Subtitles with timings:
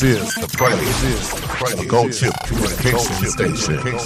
[0.00, 0.78] This is the Prelude.
[0.78, 1.88] This is the Prelude.
[1.88, 3.78] Gold Chip Communication Station.
[3.78, 3.98] Hello.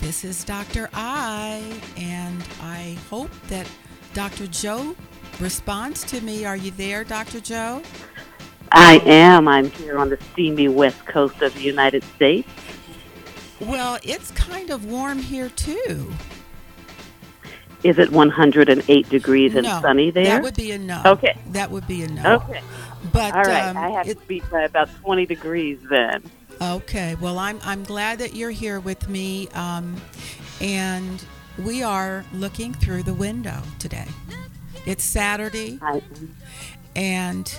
[0.00, 0.88] This is Dr.
[0.94, 1.62] I,
[1.98, 3.68] and I hope that
[4.14, 4.46] Dr.
[4.46, 4.96] Joe
[5.40, 6.46] responds to me.
[6.46, 7.40] Are you there, Dr.
[7.40, 7.82] Joe?
[8.72, 9.48] I am.
[9.48, 12.48] I'm here on the steamy west coast of the United States.
[13.60, 16.12] Well, it's kind of warm here too.
[17.84, 20.24] Is it 108 degrees and no, sunny there?
[20.24, 21.02] That would be a no.
[21.04, 21.36] Okay.
[21.50, 22.36] That would be a no.
[22.36, 22.60] okay.
[23.12, 23.64] But All right.
[23.64, 26.22] um, I have it- to beat by about 20 degrees then.
[26.60, 27.16] Okay.
[27.16, 29.96] Well, I'm I'm glad that you're here with me, um,
[30.60, 31.24] and
[31.58, 34.06] we are looking through the window today.
[34.86, 35.80] It's Saturday,
[36.94, 37.52] and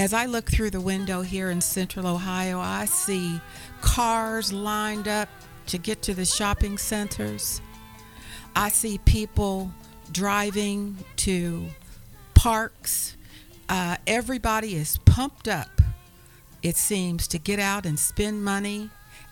[0.00, 3.38] as I look through the window here in Central Ohio, I see
[3.82, 5.28] cars lined up
[5.66, 7.60] to get to the shopping centers.
[8.56, 9.70] I see people
[10.10, 11.66] driving to
[12.32, 13.14] parks.
[13.68, 15.82] Uh, everybody is pumped up,
[16.62, 18.88] it seems, to get out and spend money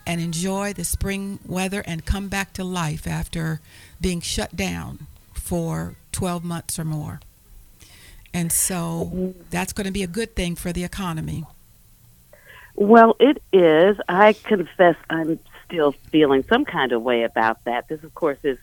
[0.06, 3.62] and enjoy the spring weather and come back to life after
[4.02, 7.20] being shut down for 12 months or more.
[8.38, 11.44] And so that's going to be a good thing for the economy.
[12.76, 13.96] well, it is.
[14.08, 17.88] I confess I'm still feeling some kind of way about that.
[17.88, 18.56] This, of course, is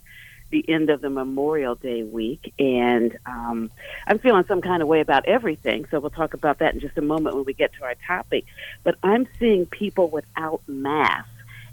[0.49, 3.69] the end of the Memorial Day week, and um,
[4.07, 5.87] I'm feeling some kind of way about everything.
[5.91, 8.45] So we'll talk about that in just a moment when we get to our topic.
[8.85, 11.27] But I'm seeing people without masks,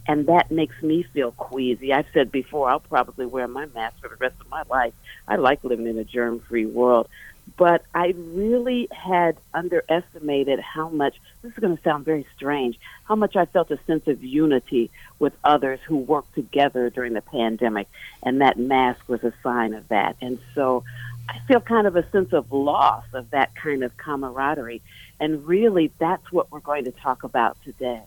[0.09, 1.93] and that makes me feel queasy.
[1.93, 4.93] I've said before, I'll probably wear my mask for the rest of my life.
[5.29, 7.09] I like living in a germ-free world.
[7.57, 13.15] But I really had underestimated how much, this is going to sound very strange, how
[13.15, 17.89] much I felt a sense of unity with others who worked together during the pandemic.
[18.23, 20.17] And that mask was a sign of that.
[20.21, 20.85] And so
[21.29, 24.83] I feel kind of a sense of loss of that kind of camaraderie.
[25.21, 28.03] And really, that's what we're going to talk about today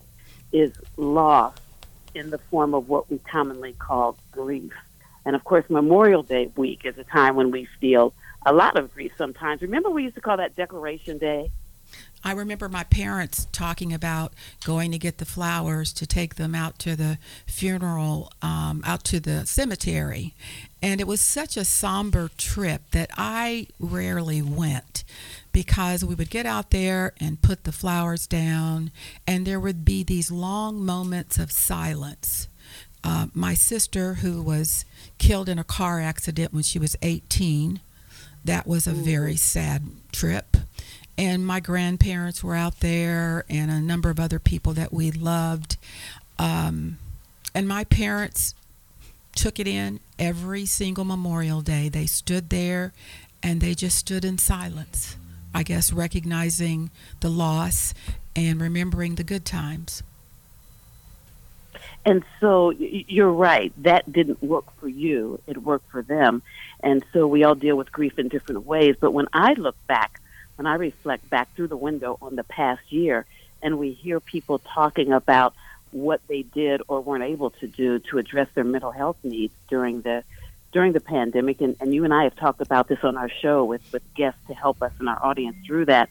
[0.51, 1.55] is loss
[2.13, 4.73] in the form of what we commonly call grief.
[5.25, 8.13] And of course, Memorial Day week is a time when we feel
[8.45, 9.61] a lot of grief sometimes.
[9.61, 11.51] Remember, we used to call that Decoration Day?
[12.23, 14.33] I remember my parents talking about
[14.65, 19.19] going to get the flowers to take them out to the funeral, um, out to
[19.19, 20.33] the cemetery.
[20.81, 25.03] And it was such a somber trip that I rarely went
[25.51, 28.91] because we would get out there and put the flowers down,
[29.27, 32.47] and there would be these long moments of silence.
[33.05, 34.83] Uh, my sister, who was
[35.17, 37.79] killed in a car accident when she was 18,
[38.43, 40.57] that was a very sad trip.
[41.17, 45.77] And my grandparents were out there and a number of other people that we loved.
[46.37, 46.97] Um,
[47.53, 48.55] and my parents
[49.33, 51.87] took it in every single memorial day.
[51.89, 52.91] They stood there
[53.45, 55.15] and they just stood in silence
[55.53, 56.89] i guess recognizing
[57.21, 57.93] the loss
[58.35, 60.01] and remembering the good times
[62.05, 63.73] And so you're right.
[63.77, 65.41] That didn't work for you.
[65.47, 66.43] It worked for them.
[66.81, 68.95] And so we all deal with grief in different ways.
[68.99, 70.21] But when I look back,
[70.55, 73.25] when I reflect back through the window on the past year,
[73.63, 75.55] and we hear people talking about
[75.91, 80.01] what they did or weren't able to do to address their mental health needs during
[80.01, 80.23] the
[80.75, 83.63] during the pandemic, and, and you and I have talked about this on our show
[83.63, 86.09] with, with guests to help us and our audience through that.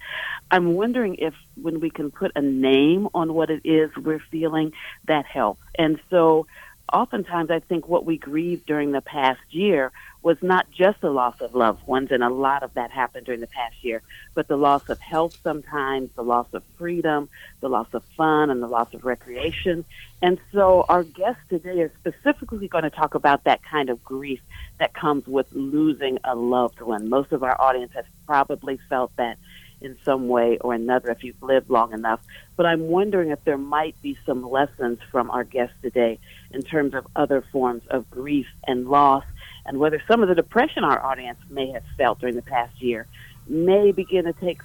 [0.51, 4.73] I'm wondering if when we can put a name on what it is we're feeling,
[5.05, 5.61] that helps.
[5.79, 6.47] And so
[6.91, 9.93] oftentimes I think what we grieve during the past year
[10.25, 13.43] was not just the loss of loved ones, and a lot of that happened during
[13.43, 14.01] the past year,
[14.33, 17.29] but the loss of health sometimes, the loss of freedom,
[17.61, 19.85] the loss of fun, and the loss of recreation.
[20.23, 24.41] And so our guests today are specifically going to talk about that kind of grief
[24.79, 27.11] that comes with losing a loved one.
[27.11, 29.37] Most of our audience has probably felt that
[29.83, 32.21] in some way or another if you've lived long enough.
[32.57, 36.19] But I'm wondering if there might be some lessons from our guests today
[36.51, 39.25] in terms of other forms of grief and loss,
[39.67, 43.07] and whether some of the depression our audience may have felt during the past year
[43.47, 44.61] may begin to take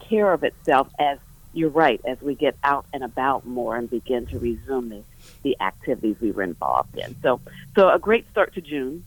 [0.00, 1.18] care of itself as
[1.52, 5.02] you're right, as we get out and about more and begin to resume the,
[5.42, 7.14] the activities we were involved in.
[7.22, 7.40] So,
[7.76, 9.04] so a great start to June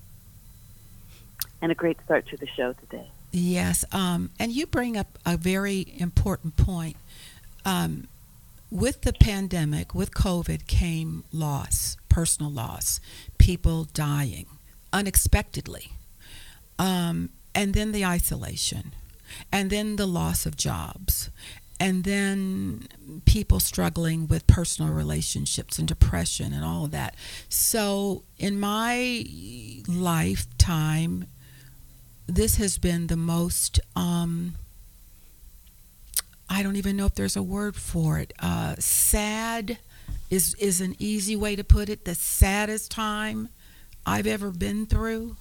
[1.62, 3.10] and a great start to the show today.
[3.32, 6.96] Yes, um, and you bring up a very important point.
[7.66, 8.08] Um,
[8.72, 13.02] with the pandemic, with COVID, came loss, personal loss,
[13.38, 14.46] people dying
[14.94, 15.92] unexpectedly,
[16.80, 18.94] um, and then the isolation,
[19.52, 21.30] and then the loss of jobs.
[21.80, 22.88] and then
[23.26, 27.14] people struggling with personal relationships and depression and all of that.
[27.50, 29.26] So, in my
[29.88, 31.26] lifetime,
[32.26, 34.56] this has been the most, um,
[36.50, 39.78] I don't even know if there's a word for it, uh, sad
[40.30, 43.50] is, is an easy way to put it, the saddest time
[44.08, 45.36] I've ever been through.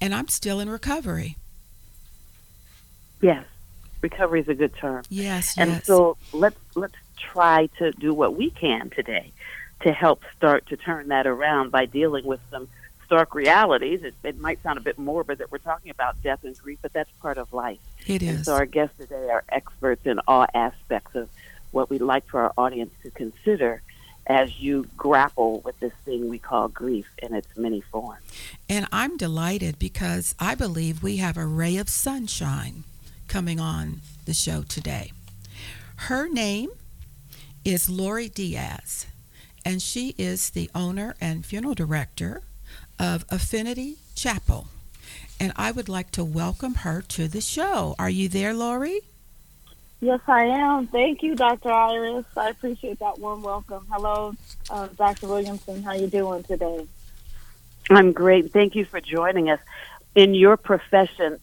[0.00, 1.36] And I'm still in recovery.
[3.20, 3.44] Yes
[4.02, 5.02] recovery is a good term.
[5.08, 5.86] Yes, and yes.
[5.86, 9.32] so let's let's try to do what we can today
[9.80, 12.68] to help start to turn that around by dealing with some
[13.04, 14.02] stark realities.
[14.02, 16.92] It, it might sound a bit morbid that we're talking about death and grief, but
[16.92, 17.78] that's part of life.
[18.06, 18.36] It is.
[18.36, 21.28] And so our guests today are experts in all aspects of
[21.72, 23.82] what we'd like for our audience to consider
[24.26, 28.20] as you grapple with this thing we call grief in its many forms.
[28.68, 32.84] And I'm delighted because I believe we have a ray of sunshine
[33.28, 35.12] coming on the show today.
[35.96, 36.70] Her name
[37.64, 39.06] is Lori Diaz,
[39.64, 42.42] and she is the owner and funeral director
[42.98, 44.68] of Affinity Chapel.
[45.38, 47.94] And I would like to welcome her to the show.
[47.98, 49.00] Are you there, Lori?
[50.00, 50.86] Yes, I am.
[50.88, 51.70] Thank you, Dr.
[51.70, 52.26] Iris.
[52.36, 53.86] I appreciate that warm welcome.
[53.90, 54.34] Hello,
[54.68, 55.26] uh, Dr.
[55.26, 55.82] Williamson.
[55.82, 56.86] How you doing today?
[57.88, 58.52] I'm great.
[58.52, 59.60] Thank you for joining us.
[60.14, 61.38] In your profession,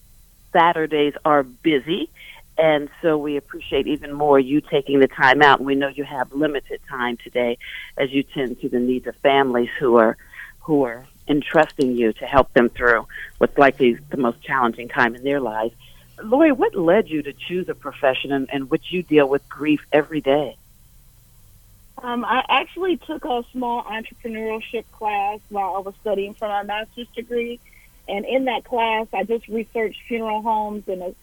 [0.51, 2.09] Saturdays are busy.
[2.57, 5.59] And so we appreciate even more you taking the time out.
[5.59, 7.57] We know you have limited time today
[7.97, 10.17] as you tend to the needs of families who are
[10.59, 13.07] who are entrusting you to help them through
[13.38, 15.73] what's likely the most challenging time in their lives.
[16.21, 19.81] Lori, what led you to choose a profession in, in which you deal with grief
[19.92, 20.57] every day?
[21.98, 27.07] Um, I actually took a small entrepreneurship class while I was studying for my master's
[27.15, 27.60] degree
[28.07, 31.15] and in that class, I just researched funeral homes, and it,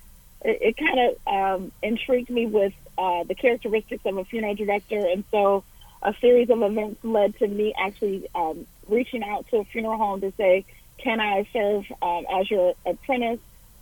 [0.43, 4.99] it kind of um, intrigued me with uh, the characteristics of a funeral director.
[4.99, 5.65] And so,
[6.03, 10.23] a series of events led to me actually um, reaching out to a funeral home
[10.23, 10.65] to say,
[10.99, 13.41] "Can I serve um, as your apprentice?"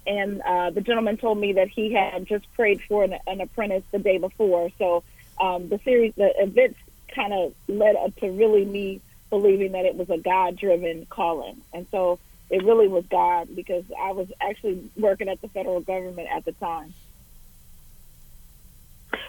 [0.08, 3.84] And uh, the gentleman told me that he had just prayed for an, an apprentice
[3.92, 4.70] the day before.
[4.78, 5.04] So
[5.38, 6.78] um, the series, the events,
[7.14, 9.00] kind of led up to really me
[9.30, 11.60] believing that it was a God-driven calling.
[11.72, 12.18] And so
[12.48, 16.52] it really was God because I was actually working at the federal government at the
[16.52, 16.94] time.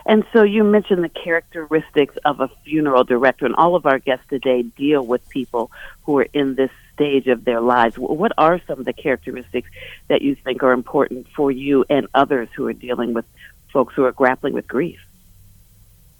[0.06, 4.26] And so you mentioned the characteristics of a funeral director, and all of our guests
[4.30, 5.72] today deal with people
[6.04, 7.98] who are in this stage of their lives.
[7.98, 9.70] What are some of the characteristics
[10.10, 13.26] that you think are important for you and others who are dealing with
[13.72, 15.00] folks who are grappling with grief?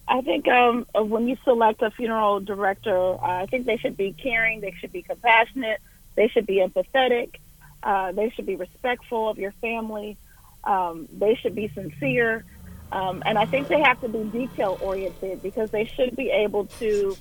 [0.08, 4.62] I think um, when you select a funeral director, I think they should be caring,
[4.62, 5.82] they should be compassionate,
[6.16, 7.36] they should be empathetic.
[7.82, 10.18] Uh, they should be respectful of your family.
[10.64, 12.44] Um, they should be sincere.
[12.92, 16.66] Um, and I think they have to be detail oriented because they should be able
[16.66, 17.16] to,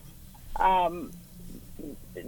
[0.57, 1.13] um,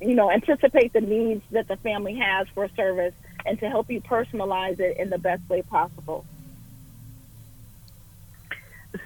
[0.00, 3.14] you know, anticipate the needs that the family has for service
[3.46, 6.24] and to help you personalize it in the best way possible.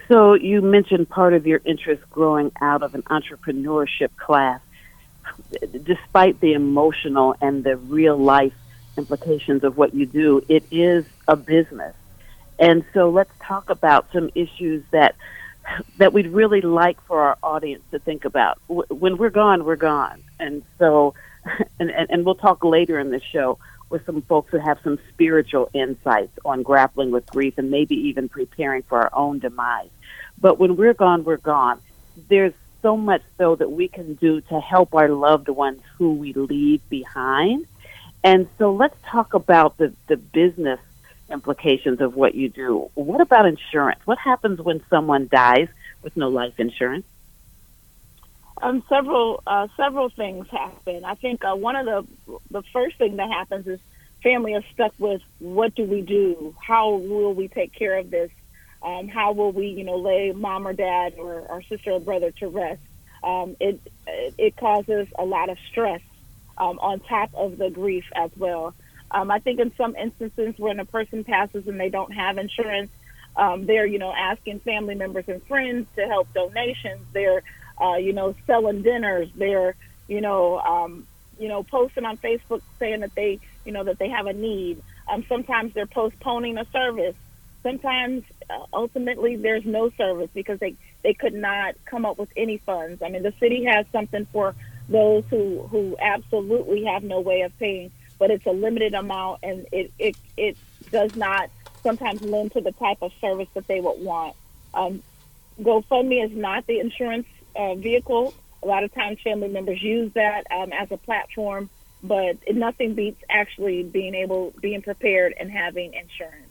[0.09, 4.61] So you mentioned part of your interest growing out of an entrepreneurship class
[5.85, 8.53] despite the emotional and the real life
[8.97, 11.95] implications of what you do, it is a business.
[12.59, 15.17] And so let's talk about some issues that
[15.97, 18.59] that we'd really like for our audience to think about.
[18.69, 20.23] When we're gone, we're gone.
[20.45, 21.15] And so,
[21.81, 23.59] and, and, and we'll talk later in the show
[23.91, 28.29] with some folks who have some spiritual insights on grappling with grief and maybe even
[28.29, 29.91] preparing for our own demise.
[30.41, 31.81] But when we're gone, we're gone.
[32.29, 36.33] There's so much though that we can do to help our loved ones who we
[36.33, 37.67] leave behind.
[38.23, 40.81] And so let's talk about the, the business
[41.31, 42.91] implications of what you do.
[42.95, 44.01] What about insurance?
[44.05, 45.69] What happens when someone dies
[46.03, 47.07] with no life insurance?
[48.62, 51.04] Um, several uh, several things happen.
[51.04, 53.80] I think uh, one of the the first thing that happens is
[54.23, 56.54] family is stuck with what do we do?
[56.64, 58.30] How will we take care of this?
[58.82, 62.30] Um, how will we, you know, lay mom or dad or our sister or brother
[62.40, 62.80] to rest?
[63.23, 66.02] Um, it, it causes a lot of stress
[66.58, 68.75] um, on top of the grief as well.
[69.11, 72.90] Um, I think in some instances when a person passes and they don't have insurance,
[73.37, 77.00] um, they're, you know, asking family members and friends to help donations.
[77.12, 77.42] They're,
[77.81, 79.28] uh, you know, selling dinners.
[79.35, 79.75] They're,
[80.09, 81.07] you know, um,
[81.38, 84.83] you know, posting on Facebook saying that they, you know, that they have a need.
[85.09, 87.16] Um, sometimes they're postponing a service
[87.64, 92.59] sometimes uh, ultimately there's no service because they they could not come up with any
[92.59, 93.02] funds.
[93.02, 94.54] I mean, the city has something for
[94.88, 97.90] those who who absolutely have no way of paying,
[98.21, 100.57] but it's a limited amount and it it it
[100.93, 101.50] does not
[101.83, 104.37] sometimes lend to the type of service that they would want.
[104.73, 105.02] Um,
[105.61, 108.34] GoFundMe is not the insurance uh, vehicle.
[108.62, 111.68] A lot of times, family members use that um, as a platform,
[112.02, 116.50] but nothing beats actually being able, being prepared, and having insurance.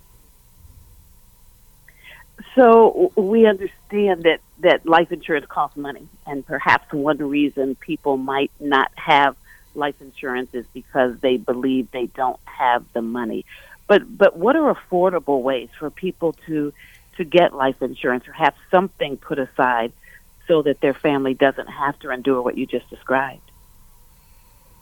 [2.55, 8.51] So we understand that that life insurance costs money, and perhaps one reason people might
[8.59, 9.35] not have
[9.75, 13.45] life insurance is because they believe they don't have the money.
[13.87, 16.73] But but what are affordable ways for people to
[17.17, 19.93] to get life insurance or have something put aside
[20.47, 23.51] so that their family doesn't have to endure what you just described?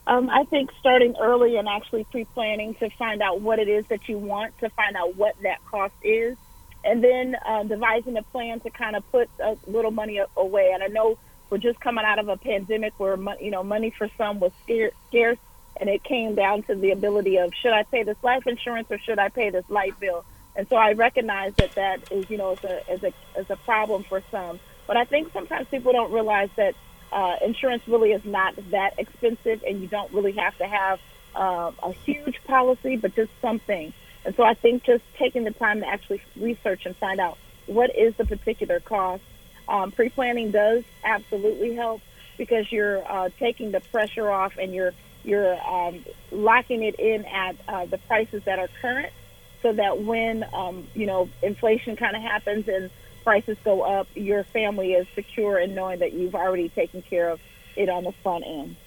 [0.07, 4.09] Um, I think starting early and actually pre-planning to find out what it is that
[4.09, 6.37] you want, to find out what that cost is,
[6.83, 10.71] and then uh, devising a plan to kind of put a little money away.
[10.73, 11.17] And I know
[11.49, 15.37] we're just coming out of a pandemic where you know money for some was scarce,
[15.79, 18.97] and it came down to the ability of should I pay this life insurance or
[18.97, 20.25] should I pay this light bill?
[20.55, 23.55] And so I recognize that that is you know as a as a as a
[23.57, 24.59] problem for some.
[24.87, 26.75] But I think sometimes people don't realize that
[27.11, 30.99] uh, insurance really is not that expensive, and you don't really have to have
[31.35, 33.93] uh, a huge policy, but just something.
[34.25, 37.95] And so I think just taking the time to actually research and find out what
[37.95, 39.23] is the particular cost.
[39.67, 42.01] Um, pre-planning does absolutely help
[42.37, 47.55] because you're uh, taking the pressure off and you're you're um, locking it in at
[47.67, 49.13] uh, the prices that are current,
[49.61, 52.89] so that when um, you know inflation kind of happens and
[53.23, 57.39] prices go up, your family is secure in knowing that you've already taken care of
[57.75, 58.77] it on the front end.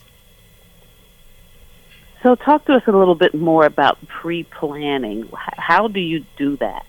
[2.22, 5.28] So, talk to us a little bit more about pre planning.
[5.58, 6.84] How do you do that?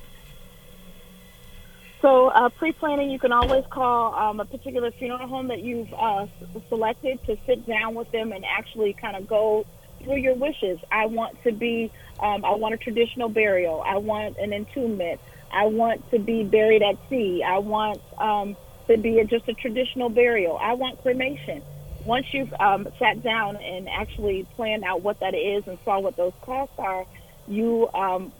[2.01, 5.91] So, uh, pre planning, you can always call um, a particular funeral home that you've
[5.99, 6.27] uh,
[6.69, 9.65] selected to sit down with them and actually kind of go
[10.03, 10.79] through your wishes.
[10.91, 13.83] I want to be, um, I want a traditional burial.
[13.85, 15.19] I want an entombment.
[15.55, 17.41] I want to be buried at sea.
[17.47, 18.57] I want um,
[18.89, 20.59] to be a, just a traditional burial.
[20.61, 21.63] I want cremation
[22.05, 26.15] once you've um, sat down and actually planned out what that is and saw what
[26.15, 27.05] those costs are,
[27.47, 28.31] you um,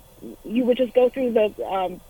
[0.44, 2.02] you would just go through the um,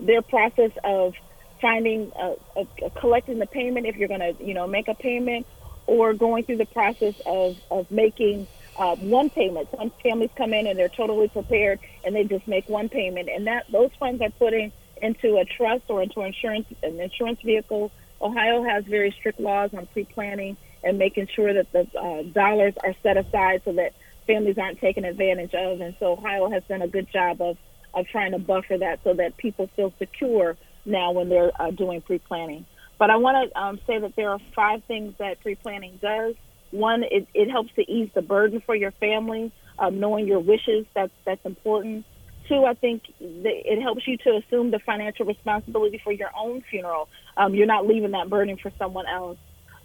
[0.00, 1.12] their process of
[1.60, 2.62] finding uh,
[3.00, 5.46] collecting the payment if you're going to you know make a payment,
[5.86, 8.48] or going through the process of of making
[8.78, 9.68] uh, one payment.
[9.76, 13.46] Some families come in and they're totally prepared and they just make one payment, and
[13.46, 17.90] that those funds are putting into a trust or into insurance an insurance vehicle.
[18.20, 22.94] Ohio has very strict laws on pre-planning and making sure that the uh, dollars are
[23.02, 23.92] set aside so that
[24.26, 25.80] families aren't taken advantage of.
[25.80, 27.58] And so Ohio has done a good job of,
[27.92, 32.00] of trying to buffer that so that people feel secure now when they're uh, doing
[32.00, 32.64] pre-planning.
[32.98, 36.34] But I want to um, say that there are five things that pre-planning does.
[36.76, 40.86] One, it, it helps to ease the burden for your family, um, knowing your wishes.
[40.94, 42.04] That's that's important.
[42.48, 47.08] Two, I think it helps you to assume the financial responsibility for your own funeral.
[47.36, 49.38] Um, you're not leaving that burden for someone else.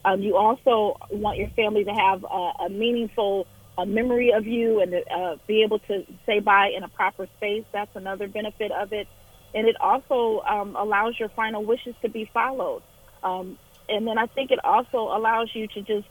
[0.06, 4.82] Um, you also want your family to have a, a meaningful a memory of you
[4.82, 7.64] and uh, be able to say bye in a proper space.
[7.72, 9.08] That's another benefit of it.
[9.54, 12.84] And it also um, allows your final wishes to be followed.
[13.24, 13.58] Um,
[13.90, 16.08] and then I think it also allows you to just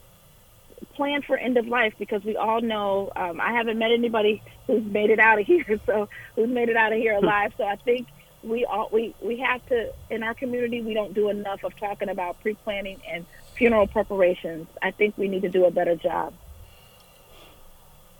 [0.93, 4.83] plan for end of life because we all know um, I haven't met anybody who's
[4.83, 7.53] made it out of here, so who's made it out of here alive.
[7.57, 8.07] So I think
[8.43, 12.09] we all we we have to in our community we don't do enough of talking
[12.09, 14.67] about pre planning and funeral preparations.
[14.81, 16.33] I think we need to do a better job.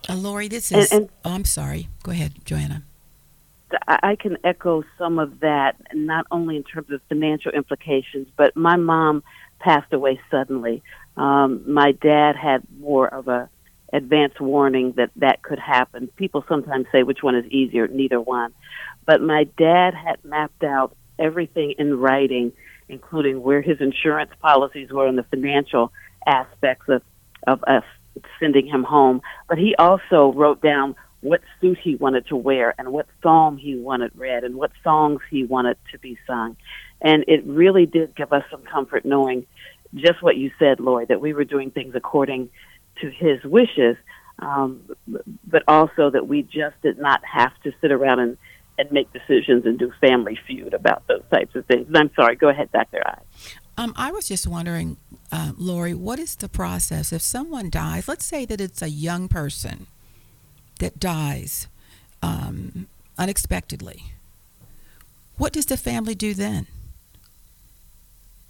[0.08, 0.92] Uh, Lori, this is.
[0.92, 1.88] And, and oh, I'm sorry.
[2.02, 2.82] Go ahead, Joanna.
[3.88, 8.76] I can echo some of that, not only in terms of financial implications, but my
[8.76, 9.22] mom
[9.62, 10.82] passed away suddenly.
[11.16, 13.48] Um, my dad had more of a
[13.92, 16.08] advance warning that that could happen.
[16.16, 18.54] People sometimes say which one is easier, neither one.
[19.06, 22.52] But my dad had mapped out everything in writing
[22.92, 25.92] including where his insurance policies were and the financial
[26.26, 27.02] aspects of,
[27.46, 27.84] of us
[28.38, 29.22] sending him home.
[29.48, 33.76] But he also wrote down what suit he wanted to wear and what psalm he
[33.76, 36.56] wanted read and what songs he wanted to be sung.
[37.02, 39.44] And it really did give us some comfort knowing
[39.94, 42.48] just what you said, Lori, that we were doing things according
[43.00, 43.96] to his wishes,
[44.38, 44.80] um,
[45.46, 48.38] but also that we just did not have to sit around and
[48.78, 51.86] and make decisions and do family feud about those types of things.
[51.94, 53.02] I'm sorry, go ahead, Dr.
[53.04, 53.18] I.
[53.76, 54.96] Um, I was just wondering,
[55.30, 58.08] uh, Lori, what is the process if someone dies?
[58.08, 59.88] Let's say that it's a young person
[60.80, 61.68] that dies
[62.22, 64.14] um, unexpectedly.
[65.36, 66.66] What does the family do then?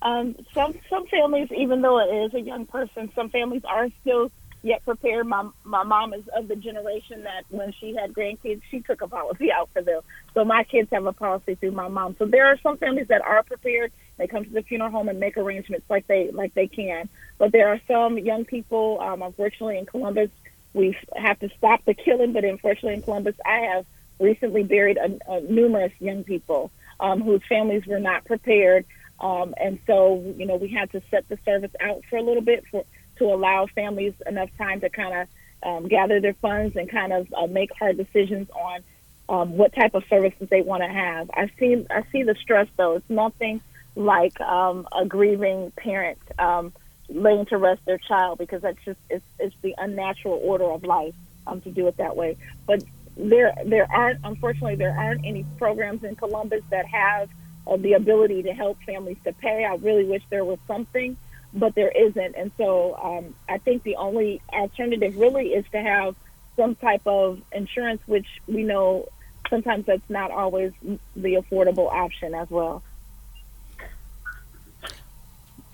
[0.03, 4.31] Um, some some families, even though it is a young person, some families are still
[4.63, 5.27] yet prepared.
[5.27, 9.09] My my mom is of the generation that when she had grandkids, she took a
[9.09, 10.03] policy out for them.
[10.35, 12.17] So my kids have a policy through my mom.
[12.19, 13.93] So there are some families that are prepared.
[14.19, 17.09] They come to the funeral home and make arrangements like they like they can.
[17.39, 20.31] But there are some young people, um, unfortunately, in Columbus,
[20.75, 22.33] we have to stop the killing.
[22.33, 23.87] But unfortunately, in Columbus, I have
[24.19, 28.85] recently buried a, a numerous young people um, whose families were not prepared.
[29.23, 32.43] Um, and so, you know, we had to set the service out for a little
[32.43, 32.85] bit for
[33.19, 35.29] to allow families enough time to kind of
[35.63, 38.83] um, gather their funds and kind of uh, make hard decisions on
[39.29, 41.31] um, what type of services they want to have.
[41.33, 42.97] I see I see the stress though.
[42.97, 43.61] It's nothing
[43.95, 46.73] like um, a grieving parent um,
[47.09, 51.15] laying to rest their child because that's just it's, it's the unnatural order of life
[51.47, 52.37] um, to do it that way.
[52.67, 52.83] But
[53.17, 57.29] there there aren't unfortunately there aren't any programs in Columbus that have
[57.79, 59.65] the ability to help families to pay.
[59.65, 61.17] I really wish there was something
[61.55, 62.35] but there isn't.
[62.37, 66.17] And so um, I think the only alternative really is to have
[66.57, 69.09] some type of insurance, which we know
[69.51, 70.73] sometimes that's not always
[71.17, 72.83] the affordable option as well.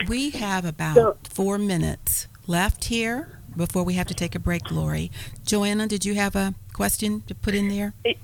[0.09, 4.71] We have about so, four minutes left here before we have to take a break,
[4.71, 5.11] Lori.
[5.45, 7.95] Joanna, did you have a question to put in there?
[8.04, 8.16] It,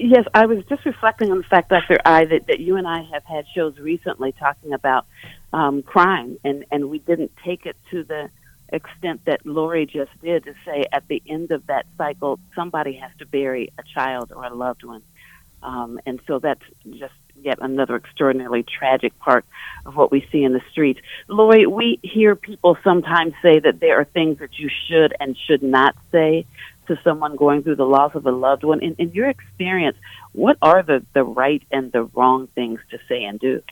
[0.00, 1.98] yes, I was just reflecting on the fact, Dr.
[2.04, 5.06] I, that, that you and I have had shows recently talking about
[5.52, 8.30] um, crime, and and we didn't take it to the
[8.72, 13.10] extent that Lori just did to say at the end of that cycle somebody has
[13.18, 15.02] to bury a child or a loved one,
[15.62, 19.44] um, and so that's just yet another extraordinarily tragic part
[19.86, 21.00] of what we see in the streets.
[21.28, 25.62] Lori, we hear people sometimes say that there are things that you should and should
[25.62, 26.46] not say
[26.86, 28.82] to someone going through the loss of a loved one.
[28.82, 29.96] In, in your experience,
[30.32, 33.62] what are the, the right and the wrong things to say and do?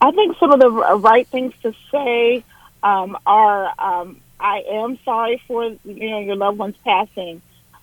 [0.00, 2.44] I think some of the right things to say
[2.82, 7.40] um, are um, I am sorry for you know your loved one's passing.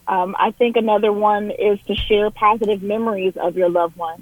[0.07, 4.21] Um, I think another one is to share positive memories of your loved one.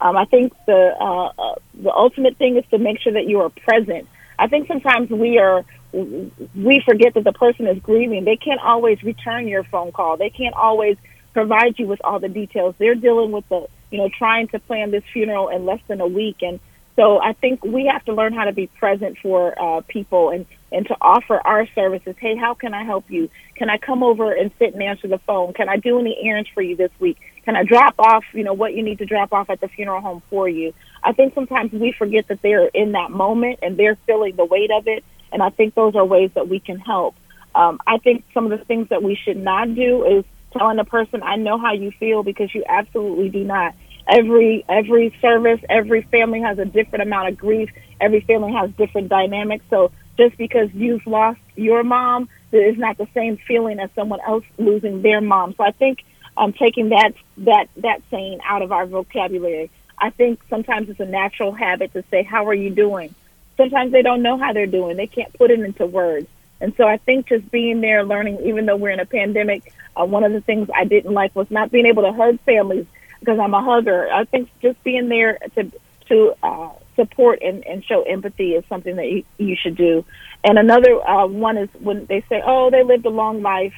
[0.00, 3.40] Um, I think the uh, uh, the ultimate thing is to make sure that you
[3.40, 4.08] are present.
[4.38, 8.24] I think sometimes we are we forget that the person is grieving.
[8.24, 10.16] They can't always return your phone call.
[10.16, 10.96] They can't always
[11.32, 12.74] provide you with all the details.
[12.78, 16.06] They're dealing with the you know trying to plan this funeral in less than a
[16.06, 16.60] week and
[16.96, 20.44] so I think we have to learn how to be present for uh, people and,
[20.70, 22.14] and to offer our services.
[22.18, 23.30] Hey, how can I help you?
[23.54, 25.54] Can I come over and sit and answer the phone?
[25.54, 27.18] Can I do any errands for you this week?
[27.44, 30.00] Can I drop off, you know, what you need to drop off at the funeral
[30.00, 30.74] home for you?
[31.02, 34.70] I think sometimes we forget that they're in that moment and they're feeling the weight
[34.70, 35.02] of it.
[35.32, 37.14] And I think those are ways that we can help.
[37.54, 40.84] Um, I think some of the things that we should not do is telling a
[40.84, 43.74] person, I know how you feel because you absolutely do not
[44.08, 47.70] every every service, every family has a different amount of grief.
[48.00, 49.64] Every family has different dynamics.
[49.70, 54.44] So just because you've lost your mom, it's not the same feeling as someone else
[54.58, 55.54] losing their mom.
[55.56, 56.04] So I think
[56.36, 59.70] um, taking that that that saying out of our vocabulary.
[59.98, 63.14] I think sometimes it's a natural habit to say, "How are you doing?"
[63.56, 64.96] Sometimes they don't know how they're doing.
[64.96, 66.26] They can't put it into words.
[66.60, 70.04] And so I think just being there, learning, even though we're in a pandemic, uh,
[70.04, 72.86] one of the things I didn't like was not being able to hug families
[73.18, 74.08] because I'm a hugger.
[74.12, 75.72] I think just being there to
[76.08, 80.04] to uh, support and, and show empathy is something that you, you should do.
[80.44, 83.74] And another uh, one is when they say, "Oh, they lived a long life."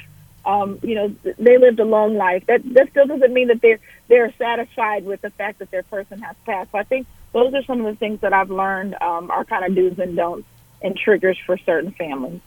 [0.47, 2.45] Um, you know, they lived a long life.
[2.47, 6.21] That that still doesn't mean that they're they're satisfied with the fact that their person
[6.21, 6.73] has passed.
[6.73, 9.65] So I think those are some of the things that I've learned um, are kind
[9.65, 10.47] of do's and don'ts
[10.81, 12.41] and triggers for certain families.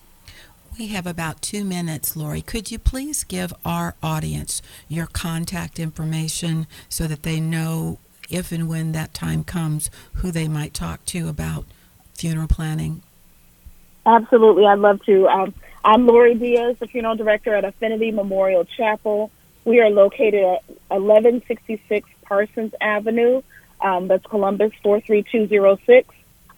[0.80, 2.41] We have about two minutes, Lori.
[2.41, 8.69] Could you please give our audience your contact information so that they know if and
[8.69, 11.65] when that time comes who they might talk to about
[12.13, 13.04] funeral planning?
[14.06, 15.28] Absolutely, I'd love to.
[15.28, 19.32] Um, I'm Lori Diaz, the funeral director at Affinity Memorial Chapel.
[19.65, 23.41] We are located at 1166 Parsons Avenue.
[23.82, 26.13] Um, that's Columbus 43206.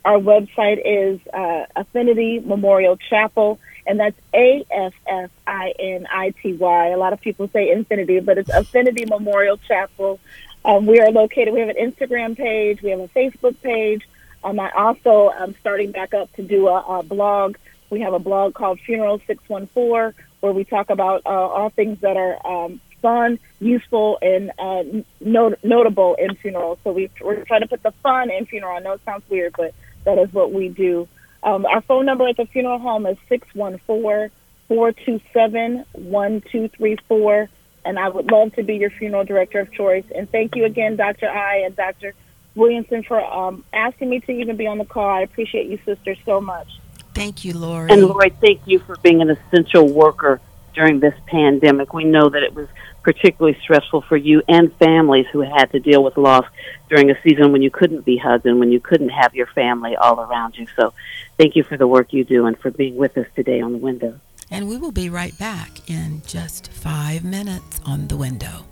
[0.06, 6.30] Our website is uh, Affinity Memorial Chapel and that's A F F I N I
[6.42, 6.88] T Y.
[6.90, 10.20] A lot of people say Infinity, but it's Affinity Memorial Chapel.
[10.64, 11.54] Um, we are located.
[11.54, 12.84] We have an Instagram page.
[12.84, 14.08] We have a Facebook page.
[14.44, 17.58] Um, I also am starting back up to do a, a blog.
[17.90, 21.72] We have a blog called Funeral Six One Four, where we talk about uh, all
[21.72, 24.84] things that are um, fun, useful, and uh,
[25.20, 26.80] not- notable in funerals.
[26.84, 28.76] So we, we're trying to put the fun in funeral.
[28.76, 29.74] I know it sounds weird, but
[30.06, 31.08] that is what we do.
[31.44, 34.30] Um, our phone number at the funeral home is 614
[34.68, 37.50] 427 1234.
[37.86, 40.04] And I would love to be your funeral director of choice.
[40.14, 41.30] And thank you again, Dr.
[41.30, 42.14] I and Dr.
[42.56, 45.10] Williamson, for um, asking me to even be on the call.
[45.10, 46.68] I appreciate you, sister, so much.
[47.14, 47.90] Thank you, Lori.
[47.92, 50.40] And Lori, thank you for being an essential worker
[50.74, 51.94] during this pandemic.
[51.94, 52.68] We know that it was
[53.04, 56.46] particularly stressful for you and families who had to deal with loss
[56.90, 59.96] during a season when you couldn't be hugged and when you couldn't have your family
[59.96, 60.68] all around you.
[60.76, 60.94] So
[61.38, 63.78] thank you for the work you do and for being with us today on the
[63.78, 64.20] window.
[64.52, 68.69] And we will be right back in just five minutes on the window.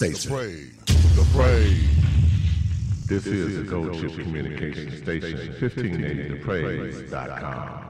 [0.00, 0.30] Station.
[0.30, 0.72] The praise.
[1.14, 1.84] The praise.
[3.06, 7.84] This is the Gold Chip Communication Station, 1580thepraise.com.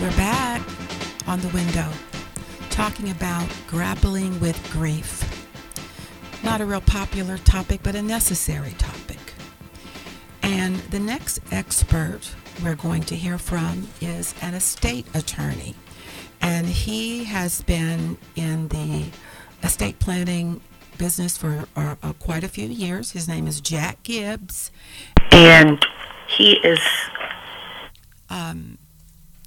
[0.00, 0.62] We're back
[1.28, 1.90] on the window
[2.70, 5.22] talking about grappling with grief.
[6.42, 9.18] Not a real popular topic, but a necessary topic.
[10.40, 15.74] And the next expert we're going to hear from is an estate attorney.
[16.40, 19.06] And he has been in the
[19.62, 20.60] estate planning
[20.98, 23.12] business for uh, uh, quite a few years.
[23.12, 24.70] His name is Jack Gibbs.
[25.32, 25.84] And
[26.26, 26.80] he is
[28.28, 28.78] um,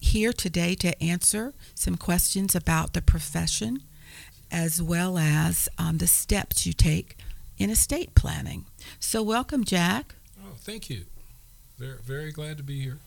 [0.01, 3.83] here today to answer some questions about the profession
[4.51, 7.17] as well as um, the steps you take
[7.57, 8.65] in estate planning.
[8.99, 10.15] So, welcome, Jack.
[10.43, 11.05] Oh, thank you.
[11.77, 12.99] Very, very glad to be here.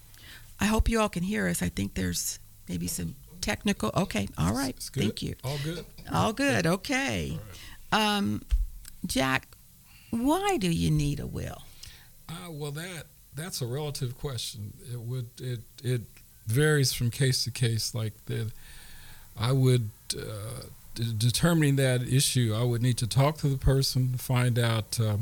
[0.61, 1.63] I hope you all can hear us.
[1.63, 3.91] I think there's maybe some technical.
[3.95, 4.77] Okay, all right.
[4.79, 5.35] Thank you.
[5.45, 5.85] All good.
[6.13, 6.67] All good.
[6.67, 7.39] Okay.
[7.93, 8.43] Um,
[9.07, 9.49] Jack,
[10.11, 11.63] why do you need a will?
[12.29, 14.73] Uh, well, that that's a relative question.
[14.93, 16.03] It would it it
[16.47, 17.95] varies from case to case.
[17.95, 18.51] Like the,
[19.39, 20.63] I would uh,
[20.95, 22.55] d- determining that issue.
[22.59, 25.19] I would need to talk to the person, find out uh,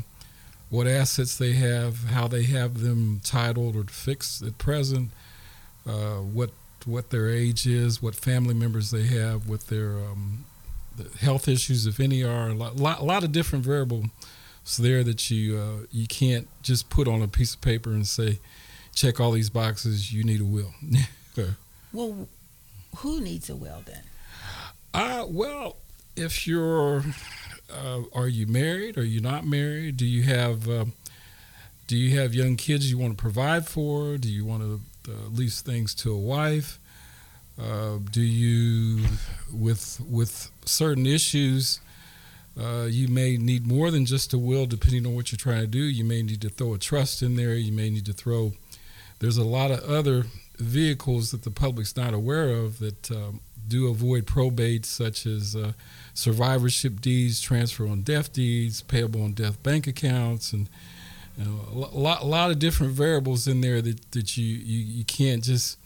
[0.69, 5.11] what assets they have, how they have them titled or fixed at present,
[5.87, 6.51] uh, what
[6.85, 10.45] what their age is, what family members they have, what their um,
[11.19, 12.49] health issues, if any, are.
[12.49, 14.05] A lot, lot, lot of different variables
[14.79, 18.39] there that you uh, you can't just put on a piece of paper and say,
[18.93, 20.11] check all these boxes.
[20.13, 20.73] You need a will.
[21.93, 22.27] well,
[22.97, 24.03] who needs a will then?
[24.93, 25.75] Uh, well,
[26.15, 27.03] if you're,
[27.71, 28.97] uh, are you married?
[28.97, 29.97] Are you not married?
[29.97, 30.85] Do you have, uh,
[31.87, 34.17] do you have young kids you want to provide for?
[34.17, 36.79] Do you want to uh, lease things to a wife?
[37.59, 39.05] Uh, do you,
[39.53, 41.79] with with certain issues,
[42.59, 45.67] uh, you may need more than just a will, depending on what you're trying to
[45.67, 45.79] do.
[45.83, 47.53] You may need to throw a trust in there.
[47.55, 48.53] You may need to throw.
[49.19, 50.25] There's a lot of other
[50.57, 55.73] vehicles that the public's not aware of that um, do avoid probate, such as uh,
[56.13, 60.69] survivorship deeds, transfer on death deeds, payable on death bank accounts, and
[61.37, 64.79] you know, a lot, a lot of different variables in there that, that you, you,
[64.79, 65.77] you can't just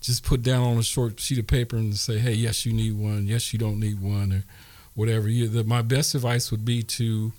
[0.00, 2.96] just put down on a short sheet of paper and say, hey, yes, you need
[2.96, 4.44] one, yes, you don't need one, or
[4.94, 5.28] whatever.
[5.28, 7.32] You, the, my best advice would be to,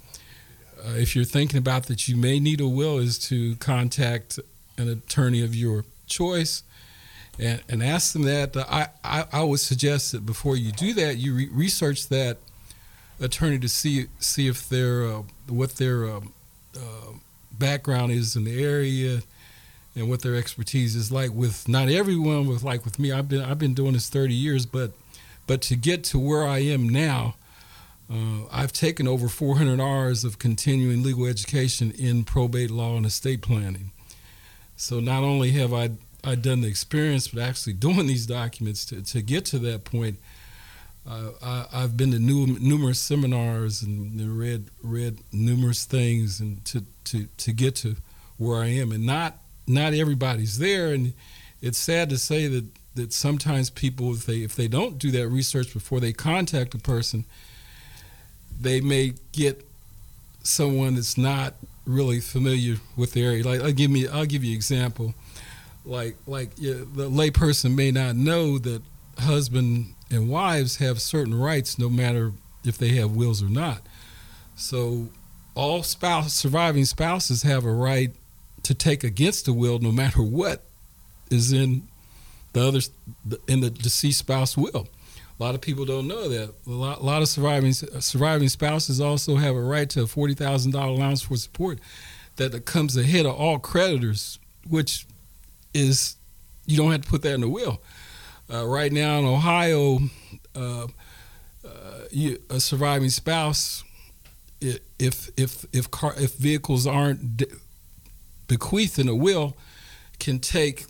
[0.80, 4.40] uh, if you're thinking about that you may need a will, is to contact
[4.78, 6.64] an attorney of your choice
[7.38, 8.56] and, and ask them that.
[8.56, 12.38] Uh, I, I, I, would suggest that before you do that, you re- research that
[13.20, 16.34] attorney to see see if they're uh, what their um,
[16.76, 17.14] uh,
[17.58, 19.22] background is in the area
[19.96, 23.12] and what their expertise is like with not everyone with like with me.
[23.12, 24.92] I've been I've been doing this 30 years but
[25.46, 27.36] but to get to where I am now
[28.12, 33.42] uh, I've taken over 400 hours of continuing legal education in probate law and estate
[33.42, 33.92] planning.
[34.76, 35.92] So not only have I
[36.24, 40.18] I done the experience but actually doing these documents to, to get to that point
[41.10, 46.86] uh, I, have been to new, numerous seminars and read read numerous things and to,
[47.06, 47.98] to, to get to
[48.38, 49.38] where I am and not
[49.68, 51.13] not everybody's there, and
[51.62, 55.28] it's sad to say that that sometimes people, if they if they don't do that
[55.28, 57.26] research before they contact a person,
[58.60, 59.66] they may get
[60.44, 63.44] someone that's not really familiar with the area.
[63.44, 65.13] Like I'll give me I'll give you example.
[65.86, 68.82] Like like yeah, the layperson may not know that
[69.18, 72.32] husband and wives have certain rights no matter
[72.63, 73.82] if they have wills or not.
[74.56, 75.10] So
[75.56, 78.12] all spouse surviving spouses have a right
[78.63, 80.63] to take against the will no matter what
[81.30, 81.88] is in
[82.54, 82.80] the other
[83.47, 84.88] in the deceased spouse will.
[85.39, 86.54] A lot of people don't know that.
[86.67, 90.36] A lot, a lot of surviving surviving spouses also have a right to a forty
[90.36, 91.80] thousand dollar allowance for support
[92.36, 95.06] that comes ahead of all creditors, which
[95.73, 96.15] is
[96.65, 97.82] you don't have to put that in the will.
[98.52, 100.00] Uh, right now in Ohio,
[100.56, 100.88] uh,
[101.66, 101.70] uh,
[102.12, 103.84] you, a surviving spouse
[105.00, 107.46] if if if car if vehicles aren't d-
[108.48, 109.56] bequeathed in a will,
[110.20, 110.86] can take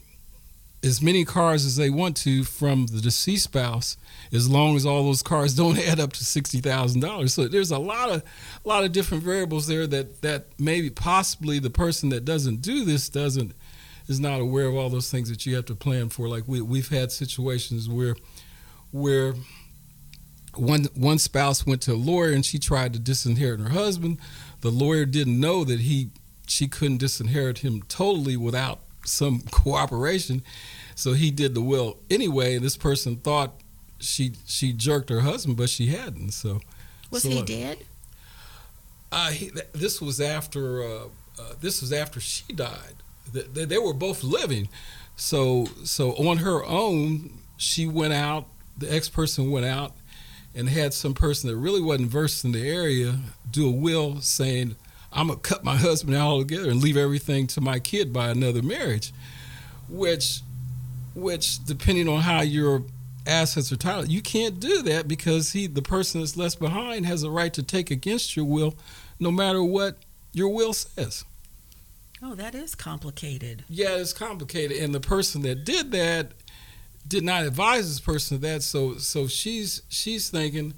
[0.84, 3.96] as many cars as they want to from the deceased spouse,
[4.34, 7.34] as long as all those cars don't add up to sixty thousand dollars.
[7.34, 8.24] So there's a lot of
[8.64, 12.86] a lot of different variables there that that maybe possibly the person that doesn't do
[12.86, 13.54] this doesn't
[14.08, 16.28] is not aware of all those things that you have to plan for.
[16.28, 18.16] Like we we've had situations where
[18.92, 19.34] where
[20.56, 24.20] one one spouse went to a lawyer and she tried to disinherit her husband.
[24.62, 26.10] The lawyer didn't know that he
[26.48, 30.44] she couldn't disinherit him totally without some cooperation.
[30.96, 33.54] So he did the will anyway, this person thought
[34.00, 36.32] she she jerked her husband, but she hadn't.
[36.32, 36.60] So
[37.10, 37.78] Was so, he uh, dead?
[39.12, 41.06] uh, he, th- this was after uh,
[41.40, 42.96] uh, this was after she died.
[43.32, 44.70] Th- They, they were both living,
[45.16, 48.48] so so on her own, she went out.
[48.78, 49.94] The ex person went out
[50.56, 53.20] and had some person that really wasn't versed in the area
[53.52, 54.76] do a will saying,
[55.12, 58.62] "I'm gonna cut my husband out altogether and leave everything to my kid by another
[58.62, 59.14] marriage,"
[59.88, 60.42] which
[61.16, 62.84] which depending on how your
[63.26, 67.24] assets are titled, you can't do that because he the person that's left behind has
[67.24, 68.76] a right to take against your will
[69.20, 69.98] no matter what
[70.34, 71.24] your will says.
[72.26, 73.66] Oh, that is complicated.
[73.68, 76.32] Yeah, it's complicated, and the person that did that
[77.06, 78.64] did not advise this person of that.
[78.64, 80.74] So, so she's she's thinking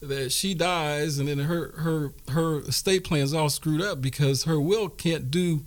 [0.00, 4.42] that she dies, and then her her her estate plan is all screwed up because
[4.42, 5.64] her will can't do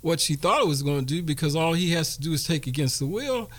[0.00, 2.46] what she thought it was going to do because all he has to do is
[2.46, 3.50] take against the will.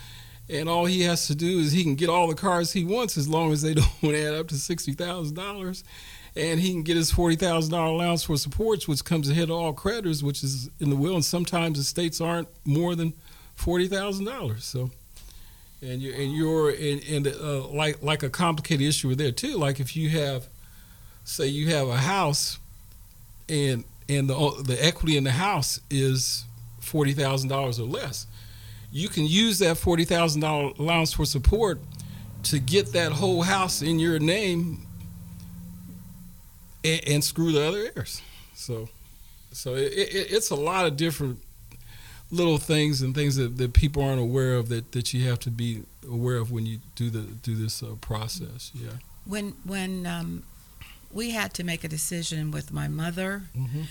[0.50, 3.16] And all he has to do is he can get all the cars he wants
[3.16, 5.84] as long as they don't add up to sixty thousand dollars,
[6.34, 9.56] and he can get his forty thousand dollar allowance for supports, which comes ahead of
[9.56, 11.14] all creditors, which is in the will.
[11.14, 13.12] And sometimes the states aren't more than
[13.54, 14.64] forty thousand dollars.
[14.64, 14.90] So,
[15.82, 19.56] and you and you're in, in uh, like like a complicated issue there too.
[19.58, 20.48] Like if you have,
[21.24, 22.58] say, you have a house,
[23.48, 26.44] and and the the equity in the house is
[26.80, 28.26] forty thousand dollars or less,
[28.90, 31.78] you can use that forty thousand dollar allowance for support
[32.44, 34.86] to get that whole house in your name
[36.84, 38.22] and, and screw the other heirs.
[38.54, 38.88] So,
[39.52, 41.38] so it, it, it's a lot of different
[42.30, 45.50] little things and things that, that people aren't aware of that, that you have to
[45.50, 48.70] be aware of when you do the do this uh, process.
[48.74, 48.90] Yeah.
[49.26, 50.42] When when um,
[51.12, 53.82] we had to make a decision with my mother Mm-hmm.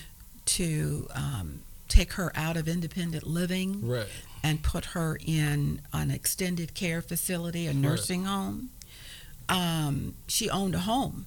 [0.46, 4.08] to um, take her out of independent living Right.
[4.44, 8.70] and put her in an extended care facility, a nursing home.
[9.50, 11.26] Um, she owned a home,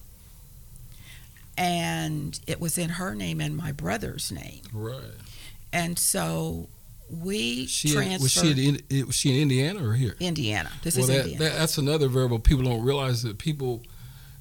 [1.57, 4.62] and it was in her name and my brother's name.
[4.73, 5.01] Right.
[5.73, 6.69] And so
[7.11, 10.17] we She transferred was she in, was she in Indiana or here?
[10.21, 10.71] Indiana.
[10.83, 11.45] This well, is that, Indiana.
[11.45, 13.83] that that's another variable people don't realize that people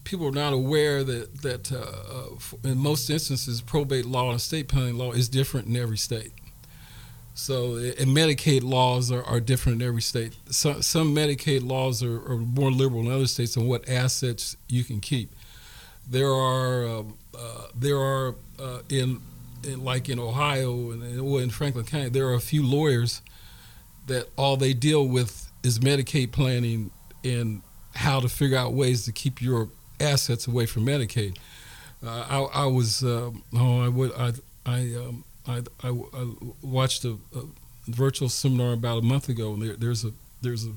[0.04, 4.67] people are not aware that that uh, uh, in most instances probate law and estate
[4.67, 6.32] planning law is different in every state.
[7.36, 10.34] So and Medicaid laws are, are different in every state.
[10.49, 14.84] Some some Medicaid laws are, are more liberal in other states on what assets you
[14.84, 15.34] can keep.
[16.10, 19.22] There are um, uh, there are uh, in,
[19.63, 23.22] in like in Ohio and or in Franklin County there are a few lawyers
[24.08, 26.92] that all they deal with is Medicaid planning
[27.24, 27.62] and
[27.96, 31.38] how to figure out ways to keep your assets away from Medicaid.
[32.06, 34.34] Uh, I, I was um oh I would I
[34.66, 37.44] I um, I, I, I watched a, a
[37.88, 40.12] virtual seminar about a month ago, and there, there's a
[40.42, 40.74] there's a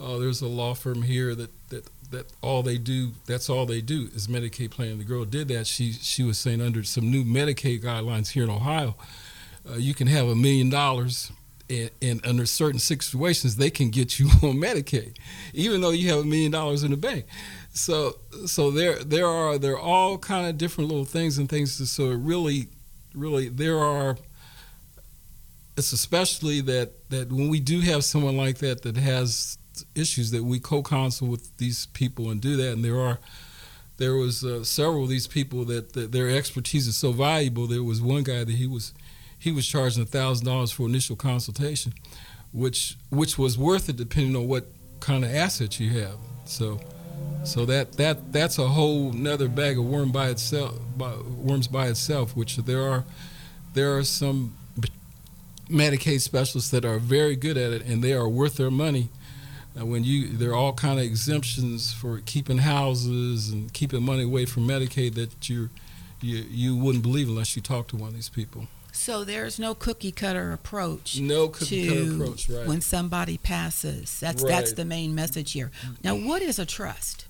[0.00, 3.80] uh, there's a law firm here that, that that all they do that's all they
[3.80, 4.98] do is Medicaid planning.
[4.98, 5.66] The girl did that.
[5.66, 8.94] She she was saying under some new Medicaid guidelines here in Ohio,
[9.68, 11.32] uh, you can have a million dollars.
[11.70, 15.16] And, and under certain situations, they can get you on Medicaid,
[15.54, 17.24] even though you have a million dollars in the bank.
[17.72, 21.90] So, so there, there are there are all kind of different little things and things.
[21.90, 22.68] So it really,
[23.14, 24.18] really, there are.
[25.78, 29.56] It's especially that that when we do have someone like that that has
[29.94, 33.18] issues that we co-counsel with these people and do that, and there are
[33.98, 37.66] there was uh, several of these people that, that their expertise is so valuable.
[37.66, 38.94] There was one guy that he was
[39.38, 41.92] he was charging a thousand dollars for initial consultation,
[42.52, 44.66] which which was worth it depending on what
[45.00, 46.16] kind of assets you have.
[46.44, 46.80] So
[47.44, 51.88] so that that that's a whole nother bag of worm by itself by, worms by
[51.88, 52.36] itself.
[52.36, 53.04] Which there are
[53.74, 54.54] there are some
[55.68, 59.08] Medicaid specialists that are very good at it and they are worth their money.
[59.78, 64.22] Uh, when you there are all kind of exemptions for keeping houses and keeping money
[64.24, 65.70] away from Medicaid that you
[66.20, 68.66] you you wouldn't believe unless you talk to one of these people.
[68.92, 72.66] so there's no cookie cutter approach No cookie cutter approach, right?
[72.66, 74.20] when somebody passes.
[74.20, 75.70] That's that's the main message here.
[76.04, 77.26] Now, what is a trust?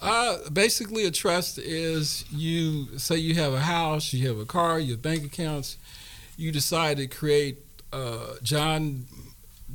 [0.00, 4.80] Uh, basically, a trust is you say you have a house, you have a car,
[4.80, 5.76] you have bank accounts.
[6.36, 7.58] You decide to create
[7.92, 9.04] uh, John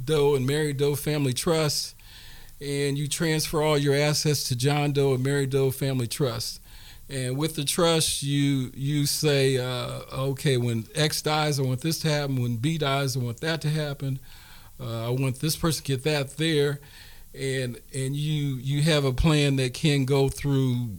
[0.04, 1.96] Doe and Mary Doe Family Trust,
[2.60, 6.62] and you transfer all your assets to John Doe and Mary Doe Family Trust.
[7.10, 12.00] And with the trust, you you say, uh, okay, when X dies, I want this
[12.00, 12.42] to happen.
[12.42, 14.20] When B dies, I want that to happen.
[14.80, 16.80] Uh, I want this person to get that there,
[17.34, 20.90] and and you you have a plan that can go through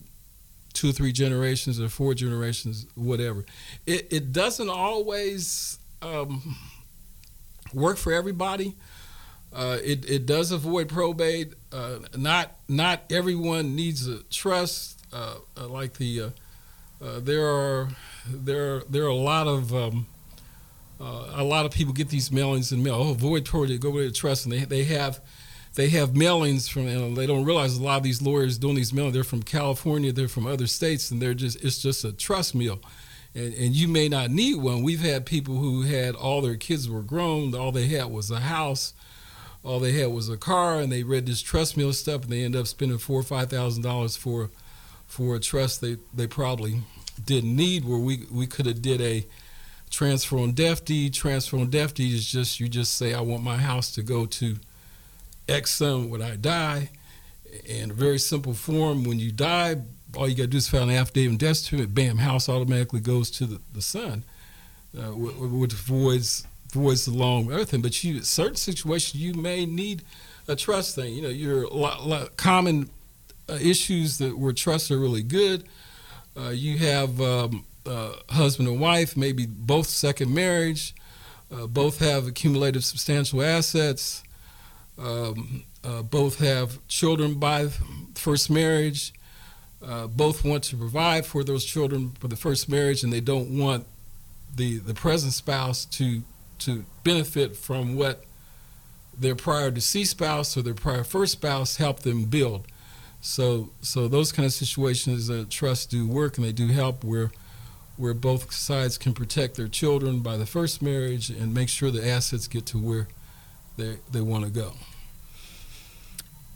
[0.72, 3.44] two or three generations or four generations, whatever.
[3.86, 6.56] It it doesn't always um,
[7.74, 8.76] work for everybody.
[9.58, 11.52] Uh, it it does avoid probate.
[11.72, 16.30] Uh, not not everyone needs a trust uh, uh, like the
[17.02, 17.88] uh, there are
[18.24, 20.06] there there are a lot of um,
[21.00, 22.94] a lot of people get these mailings in mail.
[22.94, 25.20] Oh, avoid probate, go with the trust, and they they have
[25.74, 28.92] they have mailings from and they don't realize a lot of these lawyers doing these
[28.92, 32.52] mailings they're from california they're from other states and they're just it's just a trust
[32.52, 32.80] mill.
[33.34, 36.90] and, and you may not need one we've had people who had all their kids
[36.90, 38.92] were grown all they had was a house
[39.68, 42.42] all they had was a car and they read this trust mill stuff and they
[42.42, 44.50] end up spending four or five thousand dollars for
[45.06, 46.80] for a trust they, they probably
[47.24, 49.26] didn't need where we, we could have did a
[49.90, 53.42] transfer on death deed transfer on death deed is just you just say i want
[53.42, 54.56] my house to go to
[55.48, 56.90] X son when I die.
[57.64, 59.76] In a very simple form, when you die,
[60.16, 61.94] all you got to do is file an affidavit and death certificate.
[61.94, 64.24] Bam, house automatically goes to the, the son,
[64.96, 67.82] uh, which voids voids the long other thing.
[67.82, 70.02] But you, certain situations, you may need
[70.46, 71.14] a trust thing.
[71.14, 72.90] You know, your common
[73.48, 75.64] uh, issues that where trusts are really good.
[76.36, 80.94] Uh, you have um, uh, husband and wife, maybe both second marriage,
[81.52, 84.22] uh, both have accumulated substantial assets
[84.98, 87.68] um, uh, both have children by
[88.14, 89.12] first marriage.
[89.80, 93.86] Both want to provide for those children for the first marriage, and they don't want
[94.54, 96.22] the the present spouse to
[96.60, 98.24] to benefit from what
[99.18, 102.66] their prior deceased spouse or their prior first spouse helped them build.
[103.20, 107.30] So so those kind of situations, uh, trusts do work, and they do help where
[107.96, 112.08] where both sides can protect their children by the first marriage and make sure the
[112.08, 113.08] assets get to where
[113.76, 114.74] they they want to go.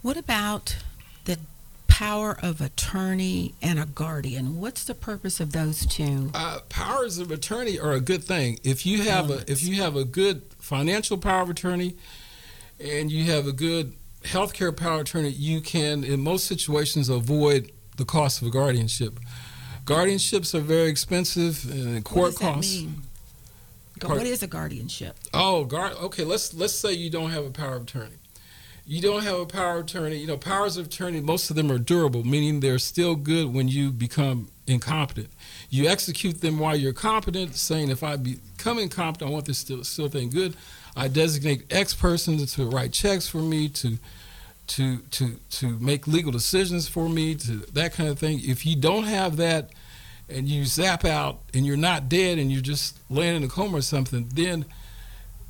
[0.03, 0.77] What about
[1.93, 4.59] power of attorney and a guardian?
[4.59, 6.31] What's the purpose of those two?
[6.33, 8.59] Uh, powers of attorney are a good thing.
[8.65, 11.97] If you have a if you have a good financial power of attorney,
[12.81, 17.71] and you have a good healthcare power of attorney, you can in most situations avoid
[17.99, 19.21] the cost of a guardianship.
[19.85, 22.75] Guardianships are very expensive and court costs.
[22.77, 23.03] That mean?
[23.99, 25.17] Guard- what is a guardianship?
[25.35, 25.93] Oh, guard.
[25.93, 28.17] Okay, let's let's say you don't have a power of attorney.
[28.93, 30.19] You don't have a power of attorney.
[30.19, 31.23] You know, powers of attorney.
[31.23, 35.31] Most of them are durable, meaning they're still good when you become incompetent.
[35.71, 39.83] You execute them while you're competent, saying, "If I become incompetent, I want this still
[39.83, 40.59] still thing good."
[40.95, 43.99] I designate X person to write checks for me, to
[44.67, 48.43] to to to make legal decisions for me, to that kind of thing.
[48.45, 49.71] If you don't have that,
[50.29, 53.79] and you zap out, and you're not dead, and you're just laying in a coma
[53.79, 54.67] or something, then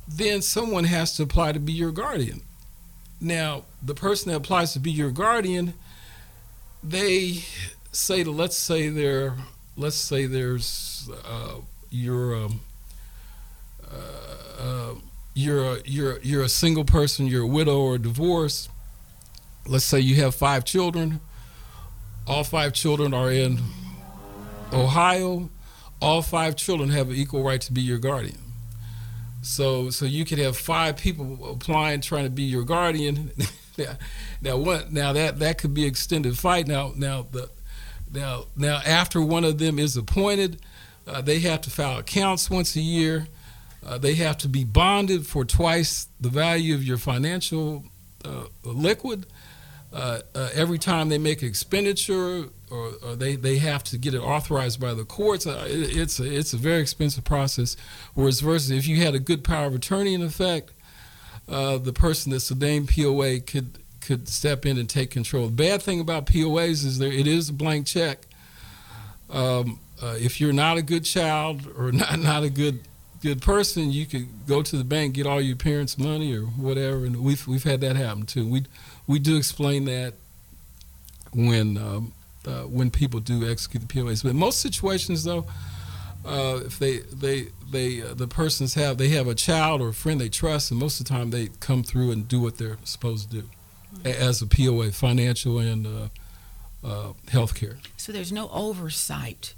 [0.07, 2.41] then someone has to apply to be your guardian.
[3.23, 5.73] Now, the person that applies to be your guardian,
[6.83, 7.45] they
[7.93, 9.35] say to let's say there,
[9.77, 11.55] let's say there's uh,
[11.89, 12.59] you're um,
[13.89, 14.93] uh, uh,
[15.33, 18.67] you're a, you're you're a single person, you're a widow or a divorce.
[19.65, 21.21] Let's say you have five children.
[22.27, 23.59] All five children are in
[24.73, 25.49] Ohio.
[26.01, 28.42] All five children have an equal right to be your guardian.
[29.43, 33.31] So so you could have five people applying trying to be your guardian.
[33.77, 33.97] now,
[34.41, 34.91] now what?
[34.91, 36.67] Now that that could be extended fight.
[36.67, 37.49] Now now the
[38.11, 40.61] now now after one of them is appointed,
[41.05, 43.27] uh, they have to file accounts once a year.
[43.85, 47.83] Uh, they have to be bonded for twice the value of your financial
[48.23, 49.25] uh, liquid.
[49.93, 54.21] Uh, uh, every time they make expenditure, or, or, they, they have to get it
[54.21, 55.45] authorized by the courts.
[55.45, 57.77] Uh, it, it's a, it's a very expensive process.
[58.15, 60.71] Whereas versus if you had a good power of attorney in effect,
[61.47, 65.45] uh, the person that's the named POA could could step in and take control.
[65.45, 68.25] The bad thing about POAs is there it is a blank check.
[69.29, 72.79] Um, uh, if you're not a good child or not not a good
[73.21, 77.05] good person, you could go to the bank, get all your parents' money or whatever,
[77.05, 78.47] and we've we've had that happen too.
[78.47, 78.63] We
[79.07, 80.13] we do explain that
[81.33, 82.13] when um,
[82.45, 84.23] uh, when people do execute the POAs.
[84.23, 85.45] But in most situations, though,
[86.25, 89.93] uh, if they they they uh, the persons have they have a child or a
[89.93, 92.77] friend they trust, and most of the time they come through and do what they're
[92.83, 93.49] supposed to do,
[94.05, 96.07] as a POA, financial and uh,
[96.87, 99.53] uh, health care So there's no oversight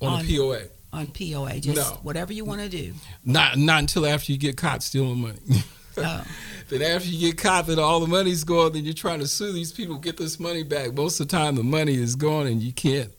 [0.00, 0.60] on, On- a POA.
[0.92, 1.60] on POA.
[1.60, 1.98] Just No.
[2.02, 2.94] whatever you want to do.
[3.24, 5.38] Not not until after you get caught stealing money.
[6.06, 6.24] Oh.
[6.70, 8.72] then after you get caught, then all the money's gone.
[8.72, 10.94] Then you're trying to sue these people, get this money back.
[10.94, 13.10] Most of the time, the money is gone, and you can't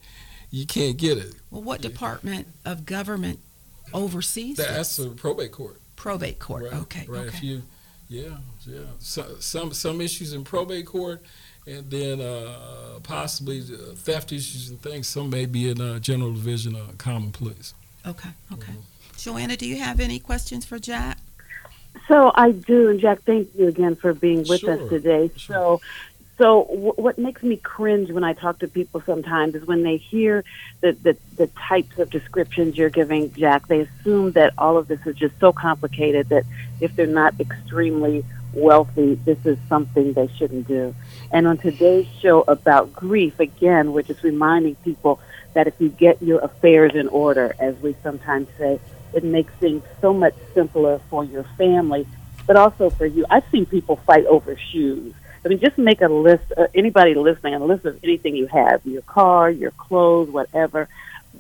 [0.52, 1.34] you can't get it.
[1.52, 3.40] Well, what department of government
[3.94, 4.68] oversees this?
[4.68, 5.80] That's the probate court.
[5.96, 6.64] probate court?
[6.64, 7.06] Right, okay.
[7.08, 7.28] Right.
[7.28, 7.38] Okay.
[7.38, 7.62] If you,
[8.10, 8.80] yeah, yeah.
[9.00, 11.22] So, some some issues in probate court,
[11.68, 15.08] and then uh, possibly theft issues and things.
[15.08, 17.74] Some may be in uh, general division, uh, common pleas.
[18.06, 18.30] okay.
[18.54, 18.72] Okay.
[18.72, 19.18] Mm-hmm.
[19.18, 21.18] Joanna, do you have any questions for Jack?
[22.08, 25.32] So I do, and Jack, thank you again for being with Sure, us today.
[25.38, 25.56] sure.
[25.56, 25.82] So,
[26.38, 29.98] so w- what makes me cringe when I talk to people sometimes is when they
[29.98, 30.44] hear
[30.82, 33.68] the, the the types of descriptions you're giving, Jack.
[33.68, 36.46] They assume that all of this is just so complicated that
[36.80, 40.94] if they're not extremely wealthy, this is something they shouldn't do.
[41.32, 45.20] And on today's show about grief, again, we're just reminding people
[45.54, 48.80] that if you get your affairs in order, as we sometimes say,
[49.16, 52.06] it makes things so much simpler for your family,
[52.46, 53.26] but also for you.
[53.30, 55.14] I've seen people fight over shoes.
[55.44, 56.52] I mean, just make a list.
[56.56, 60.90] Uh, anybody listening, a list of anything you have: your car, your clothes, whatever.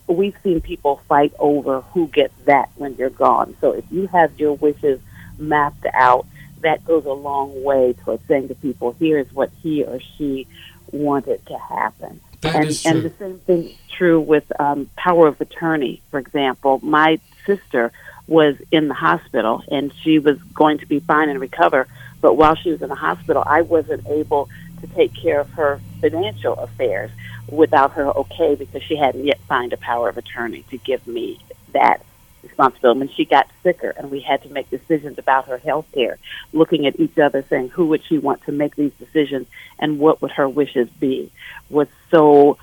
[0.07, 3.55] We've seen people fight over who gets that when you're gone.
[3.59, 4.99] So if you have your wishes
[5.37, 6.25] mapped out,
[6.61, 10.47] that goes a long way towards saying to people, "Here's what he or she
[10.91, 15.27] wanted to happen." That and, is and the same thing is true with um, power
[15.27, 16.01] of attorney.
[16.11, 17.91] For example, my sister
[18.27, 21.87] was in the hospital and she was going to be fine and recover.
[22.21, 24.49] But while she was in the hospital, I wasn't able
[24.81, 27.11] to take care of her financial affairs
[27.49, 31.39] without her okay because she hadn't yet signed a power of attorney to give me
[31.73, 32.01] that
[32.43, 33.01] responsibility.
[33.01, 36.17] And she got sicker, and we had to make decisions about her health care,
[36.53, 39.47] looking at each other, saying who would she want to make these decisions
[39.79, 41.31] and what would her wishes be,
[41.69, 42.57] was so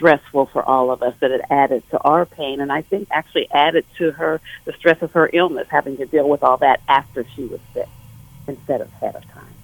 [0.00, 3.50] stressful for all of us that it added to our pain, and I think actually
[3.50, 7.26] added to her the stress of her illness, having to deal with all that after
[7.36, 7.88] she was sick
[8.48, 9.54] instead of ahead of time.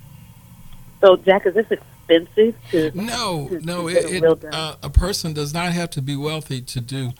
[1.01, 2.91] So, Jack, is this expensive to?
[2.95, 3.89] No, to- no.
[3.89, 7.13] to It, a it, uh, a person does not have to be wealthy to do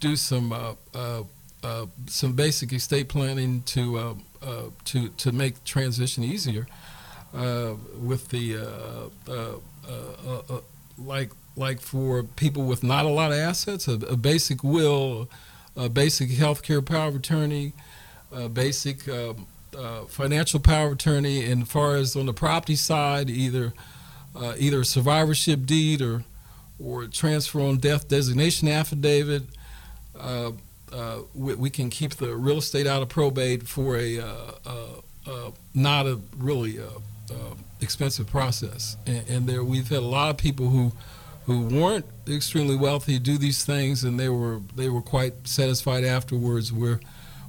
[0.00, 1.22] do some uh, uh,
[1.62, 6.66] uh, some basic estate planning to uh, uh, to to make transition easier.
[7.34, 10.60] Uh, with the uh, uh, uh, uh,
[10.96, 15.28] like like for people with not a lot of assets, a, a basic will,
[15.74, 17.72] a basic health care power of attorney,
[18.30, 19.32] a basic uh,
[19.76, 23.72] uh, financial power of attorney, and as far as on the property side, either
[24.34, 26.24] uh, either a survivorship deed or
[26.78, 29.42] or transfer on death designation affidavit.
[30.18, 30.52] Uh,
[30.92, 34.20] uh, we, we can keep the real estate out of probate for a
[35.74, 36.78] not a really
[37.80, 38.96] expensive process.
[39.06, 40.92] And, and there we've had a lot of people who
[41.46, 46.72] who weren't extremely wealthy do these things, and they were they were quite satisfied afterwards.
[46.72, 47.00] Where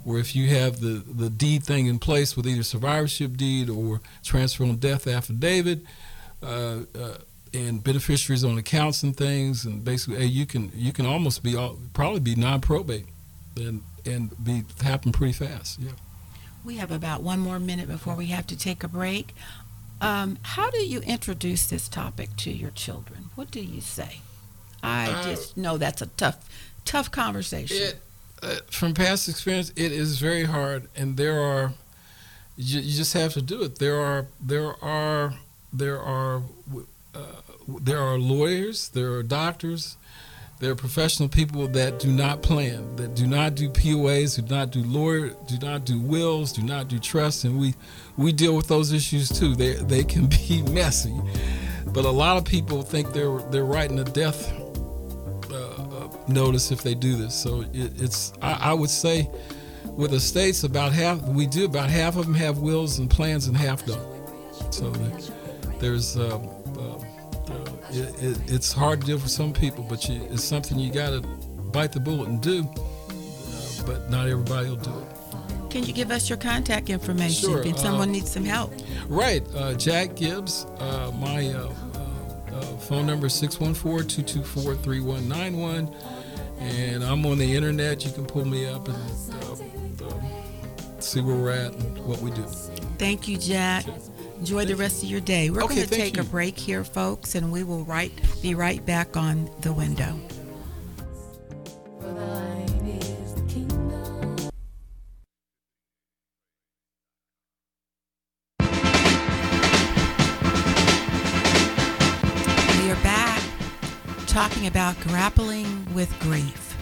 [0.04, 4.00] where if you have the, the deed thing in place with either survivorship deed or
[4.24, 5.82] transfer on death affidavit,
[6.42, 7.18] uh, uh,
[7.54, 11.56] and beneficiaries on accounts and things, and basically, hey, you can you can almost be
[11.56, 13.06] all, probably be non-probate,
[13.58, 15.80] and and be happen pretty fast.
[15.80, 15.92] Yeah.
[16.64, 19.34] We have about one more minute before we have to take a break.
[20.02, 23.27] Um, how do you introduce this topic to your children?
[23.38, 24.22] What do you say?
[24.82, 26.38] I Uh, just know that's a tough,
[26.86, 27.78] tough conversation.
[27.78, 28.00] It,
[28.42, 31.74] uh, from past experience, it is very hard, and there are
[32.58, 33.78] you, you just have to do it.
[33.78, 35.36] There are there are
[35.72, 36.42] there are
[37.14, 37.20] uh,
[37.68, 39.98] there are lawyers, there are doctors,
[40.60, 44.72] there are professional people that do not plan, that do not do POAs, do not
[44.72, 47.76] do lawyer, do not do wills, do not do trusts, and we
[48.18, 49.54] we deal with those issues too.
[49.56, 51.16] They they can be messy,
[51.94, 54.52] but a lot of people think they're they're writing a death
[55.52, 57.36] uh, uh, notice if they do this.
[57.36, 59.30] So it, it's I, I would say
[59.86, 63.58] with estates about half we do about half of them have wills and plans and
[63.58, 64.18] half don't.
[64.74, 64.92] So
[65.80, 66.40] there's uh,
[66.78, 70.78] uh, uh, it, it, it's hard to do for some people, but you, it's something
[70.78, 71.22] you got to
[71.72, 72.68] bite the bullet and do.
[72.70, 75.17] Uh, but not everybody will do it.
[75.70, 78.74] Can you give us your contact information Sure, if someone uh, needs some help?
[79.08, 80.66] Right, uh, Jack Gibbs.
[80.80, 85.94] Uh, my uh, uh, uh, phone number is 614-224-3191.
[86.60, 88.04] and I'm on the internet.
[88.06, 88.98] You can pull me up and
[89.34, 90.22] uh, uh,
[91.00, 92.44] see where we're at and what we do.
[92.98, 93.86] Thank you, Jack.
[94.40, 95.50] Enjoy the rest of your day.
[95.50, 98.12] We're Okay, going to thank take a break here, folks, and we will right,
[98.42, 100.20] be right back on the window.
[114.68, 116.76] About grappling with grief.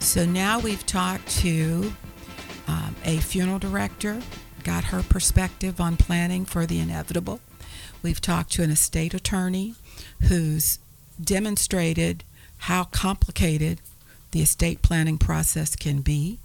[0.00, 1.92] So now we've talked to
[2.66, 4.20] um, a funeral director,
[4.64, 7.40] got her perspective on planning for the inevitable.
[8.02, 9.76] We've talked to an estate attorney
[10.22, 10.80] who's
[11.22, 12.24] demonstrated
[12.58, 13.80] how complicated
[14.32, 16.40] the estate planning process can be.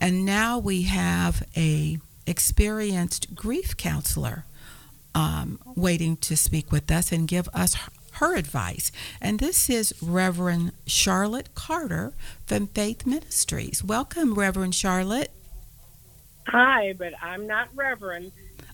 [0.00, 4.44] And now we have a experienced grief counselor
[5.14, 7.76] um, waiting to speak with us and give us
[8.14, 8.92] her advice.
[9.20, 12.12] And this is Reverend Charlotte Carter
[12.46, 13.82] from Faith Ministries.
[13.82, 15.30] Welcome, Reverend Charlotte.
[16.48, 18.32] Hi, but I'm not Reverend.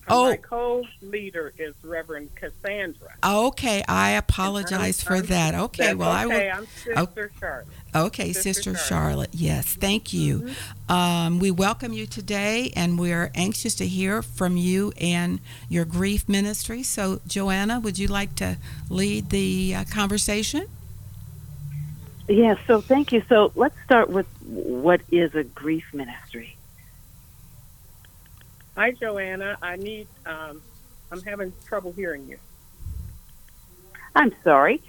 [0.08, 0.30] Oh.
[0.30, 3.14] My co-leader is Reverend Cassandra.
[3.24, 5.54] Okay, I apologize for I'm- that.
[5.54, 6.32] Okay, That's well, I will.
[6.32, 6.50] okay.
[6.50, 7.66] I'm Sister Charlotte.
[7.94, 8.88] Okay, Sister Sister Charlotte.
[8.88, 9.30] Charlotte.
[9.32, 10.50] Yes, thank you.
[10.88, 15.38] Um, we welcome you today, and we're anxious to hear from you and
[15.68, 16.82] your grief ministry.
[16.82, 18.56] So, Joanna, would you like to
[18.88, 20.66] lead the uh, conversation?
[22.28, 23.22] Yeah, so thank you.
[23.28, 26.56] So let's start with what is a grief ministry?
[28.76, 29.58] Hi, Joanna.
[29.60, 30.06] I need.
[30.24, 30.62] Um,
[31.12, 32.38] I'm having trouble hearing you.
[34.14, 34.82] I'm sorry.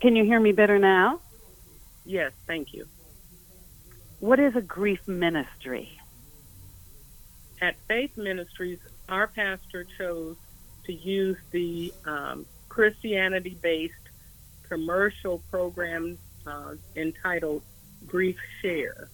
[0.00, 1.20] Can you hear me better now?
[2.04, 2.86] Yes, thank you.
[4.18, 5.98] What is a grief ministry?
[7.60, 8.78] At Faith Ministries,
[9.08, 10.36] our pastor chose
[10.84, 13.94] to use the um, Christianity-based
[14.68, 17.62] commercial program uh, entitled
[18.06, 19.08] Grief Share.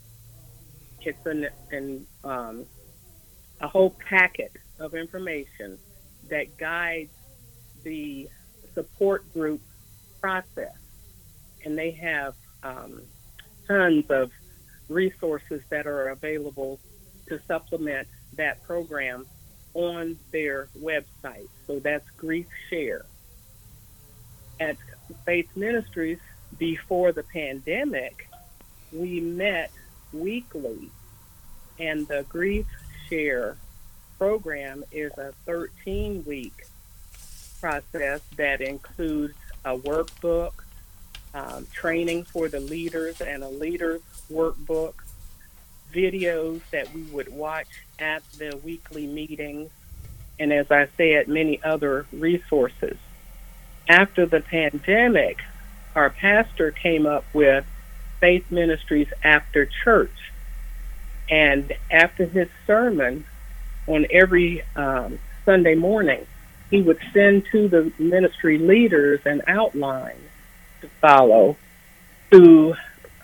[1.03, 2.67] It's an, an um,
[3.61, 5.79] a whole packet of information
[6.29, 7.13] that guides
[7.83, 8.29] the
[8.75, 9.61] support group
[10.21, 10.77] process,
[11.65, 13.01] and they have um,
[13.67, 14.31] tons of
[14.89, 16.79] resources that are available
[17.29, 19.27] to supplement that program
[19.75, 21.49] on their website.
[21.67, 23.05] So that's Grief Share.
[24.61, 24.77] At
[25.25, 26.19] Faith Ministries,
[26.59, 28.29] before the pandemic,
[28.93, 29.71] we met
[30.13, 30.91] weekly,
[31.79, 32.67] and the Grief
[33.09, 33.57] Share
[34.19, 36.67] program is a 13 week
[37.61, 39.35] process that includes
[39.65, 40.53] a workbook,
[41.35, 44.01] um, training for the leaders, and a leaders
[44.31, 44.95] workbook,
[45.93, 49.71] videos that we would watch at the weekly meetings,
[50.39, 52.97] and as I said, many other resources.
[53.89, 55.39] After the pandemic,
[55.95, 57.65] our pastor came up with
[58.21, 60.33] Faith Ministries After Church.
[61.31, 63.25] And after his sermon
[63.87, 66.27] on every um, Sunday morning,
[66.71, 70.21] he would send to the ministry leaders an outline
[70.81, 71.57] to follow
[72.31, 72.75] to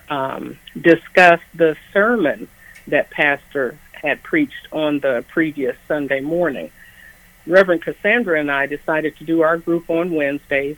[0.09, 2.47] um, discuss the sermon
[2.87, 6.71] that pastor had preached on the previous Sunday morning.
[7.45, 10.77] Reverend Cassandra and I decided to do our group on Wednesdays.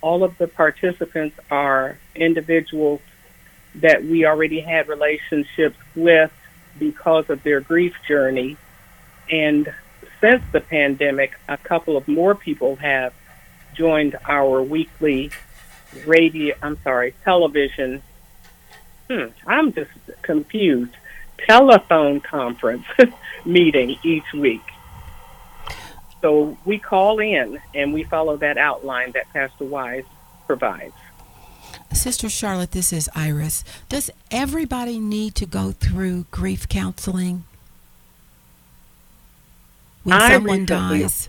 [0.00, 3.00] All of the participants are individuals
[3.76, 6.32] that we already had relationships with
[6.78, 8.56] because of their grief journey.
[9.30, 9.72] And
[10.20, 13.12] since the pandemic, a couple of more people have
[13.74, 15.30] joined our weekly
[16.06, 18.02] radio, I'm sorry, television.
[19.10, 19.90] Hmm, I'm just
[20.22, 20.94] confused.
[21.46, 22.86] Telephone conference
[23.44, 24.62] meeting each week.
[26.22, 30.04] So we call in and we follow that outline that Pastor Wise
[30.46, 30.94] provides.
[31.96, 33.64] Sister Charlotte, this is Iris.
[33.88, 37.44] Does everybody need to go through grief counseling
[40.04, 41.28] when I someone recently- dies?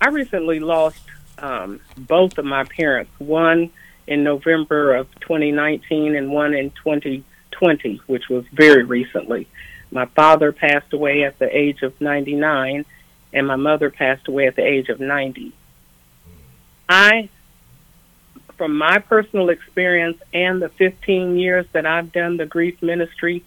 [0.00, 1.00] I recently lost
[1.38, 3.70] um, both of my parents, one
[4.08, 9.46] in November of 2019 and one in 2020, which was very recently.
[9.92, 12.84] My father passed away at the age of 99,
[13.32, 15.52] and my mother passed away at the age of 90.
[16.88, 17.28] I,
[18.62, 23.44] from my personal experience and the 15 years that I've done the grief ministry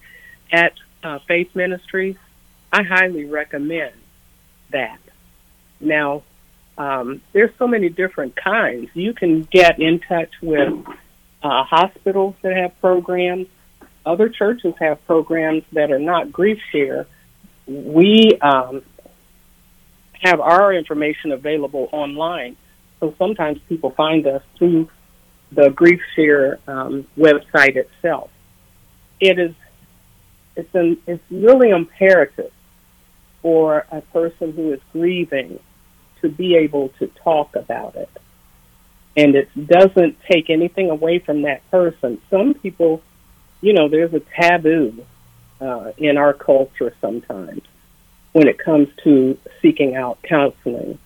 [0.52, 0.74] at
[1.06, 2.18] uh, Faith Ministries,
[2.70, 3.94] I highly recommend
[4.74, 5.00] that.
[5.80, 6.24] Now,
[6.78, 8.90] um, there's so many different kinds.
[8.94, 10.74] You can get in touch with
[11.42, 13.48] uh, hospitals that have programs.
[14.06, 17.08] Other churches have programs that are not grief share.
[17.68, 18.82] We um,
[20.24, 22.58] have our information available online,
[23.00, 24.90] so sometimes people find us through
[25.56, 28.30] the grief share um, website itself.
[29.20, 29.56] It is
[30.56, 32.52] it's an, it's really imperative
[33.42, 35.60] for a person who is grieving
[36.22, 38.10] to be able to talk about it.
[39.18, 42.22] And it doesn't take anything away from that person.
[42.30, 43.02] Some people,
[43.62, 45.06] you know, there's a taboo
[45.62, 47.62] uh, in our culture sometimes
[48.34, 51.00] when it comes to seeking out counseling.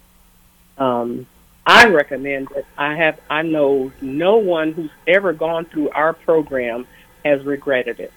[0.78, 1.28] Um,
[1.70, 2.66] I recommend it.
[2.80, 6.88] I have I know no one who's ever gone through our program
[7.24, 8.12] has regretted it.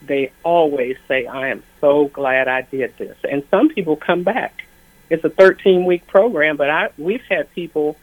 [0.00, 4.64] They always say, "I am so glad I did this." And some people come back.
[5.10, 7.96] It's a 13 week program, but I we've had people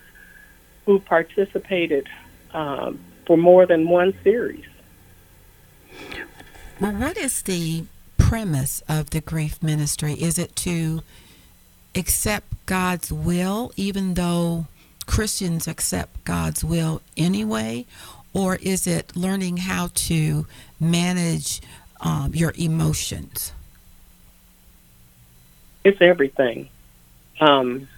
[0.86, 2.10] who participated
[2.54, 4.66] um, for more than one series.
[6.82, 7.86] Well, what is the
[8.18, 10.14] premise of the grief ministry?
[10.14, 11.02] Is it to
[11.96, 14.68] accept God's will, even though
[15.12, 17.86] Christians accept God's will anyway?
[18.34, 20.48] Or is it learning how to
[20.80, 21.62] manage
[22.00, 23.52] um, your emotions?
[25.84, 26.70] It's everything.
[27.42, 27.90] Um,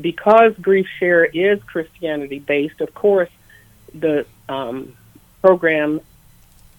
[0.00, 3.30] because Grief Share is Christianity based, of course,
[3.94, 4.96] the um,
[5.40, 6.00] program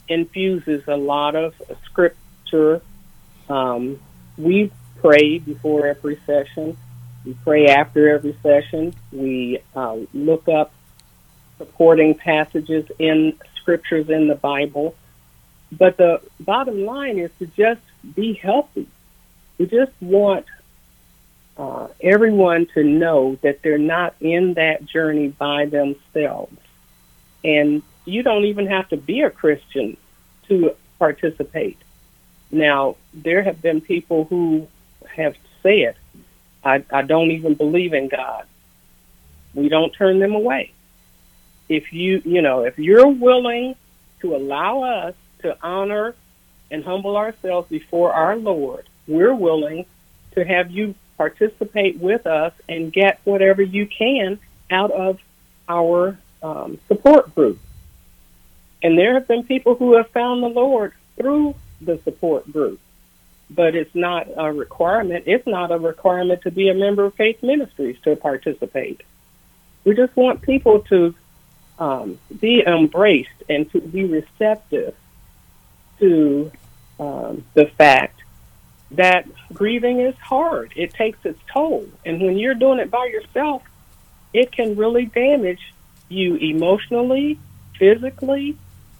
[0.09, 1.53] infuses a lot of
[1.85, 2.81] scripture.
[3.47, 4.01] Um,
[4.37, 6.75] we pray before every session.
[7.25, 8.93] We pray after every session.
[9.11, 10.73] We uh, look up
[11.57, 14.95] supporting passages in scriptures in the Bible.
[15.71, 17.81] But the bottom line is to just
[18.15, 18.87] be healthy.
[19.57, 20.45] We just want
[21.57, 26.57] uh, everyone to know that they're not in that journey by themselves.
[27.43, 29.97] And you don't even have to be a Christian
[30.47, 31.77] to participate.
[32.51, 34.67] Now, there have been people who
[35.07, 35.95] have said,
[36.63, 38.45] I, I don't even believe in God.
[39.53, 40.71] We don't turn them away.
[41.67, 43.75] If you, you know, if you're willing
[44.21, 46.15] to allow us to honor
[46.69, 49.85] and humble ourselves before our Lord, we're willing
[50.33, 54.39] to have you participate with us and get whatever you can
[54.69, 55.19] out of
[55.67, 57.59] our um, support group.
[58.81, 62.79] And there have been people who have found the Lord through the support group.
[63.53, 65.25] But it's not a requirement.
[65.27, 69.01] It's not a requirement to be a member of Faith Ministries to participate.
[69.83, 71.13] We just want people to
[71.79, 74.95] um, be embraced and to be receptive
[75.99, 76.51] to
[76.99, 78.21] um, the fact
[78.91, 80.73] that grieving is hard.
[80.75, 81.87] It takes its toll.
[82.05, 83.63] And when you're doing it by yourself,
[84.33, 85.73] it can really damage
[86.09, 87.39] you emotionally,
[87.77, 88.57] physically,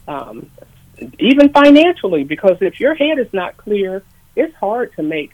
[0.08, 0.50] um,
[1.20, 4.04] even financially, because if your head is not clear,
[4.36, 5.34] it's hard to make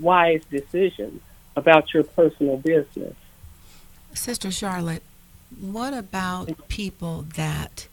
[0.00, 1.20] wise decisions
[1.56, 3.14] about your personal business.
[4.14, 5.02] Sister Charlotte,
[5.60, 7.88] what about people that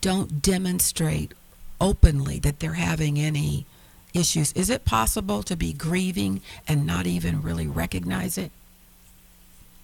[0.00, 1.34] don't demonstrate
[1.80, 3.66] openly that they're having any
[4.14, 4.52] issues?
[4.52, 8.50] Is it possible to be grieving and not even really recognize it?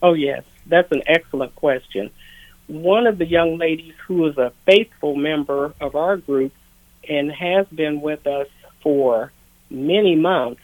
[0.03, 2.11] Oh, yes, that's an excellent question.
[2.67, 6.53] One of the young ladies who is a faithful member of our group
[7.09, 8.49] and has been with us
[8.83, 9.33] for
[9.73, 10.61] many months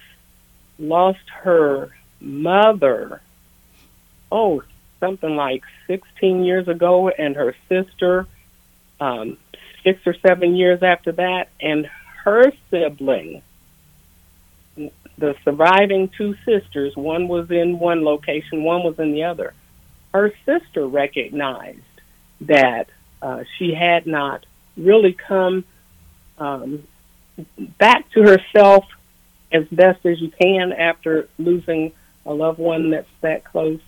[0.78, 1.90] lost her
[2.20, 3.20] mother,
[4.30, 4.62] oh,
[5.00, 8.26] something like 16 years ago, and her sister
[9.00, 9.36] um,
[9.82, 11.88] six or seven years after that, and
[12.24, 13.42] her sibling,
[14.76, 19.54] the surviving two sisters, one was in one location, one was in the other.
[20.12, 21.80] Her sister recognized
[22.42, 22.88] that
[23.22, 24.46] uh, she had not
[24.76, 25.64] really come
[26.38, 26.86] um,
[27.78, 28.84] back to herself
[29.52, 31.92] as best as you can after losing
[32.26, 33.80] a loved one that's that close.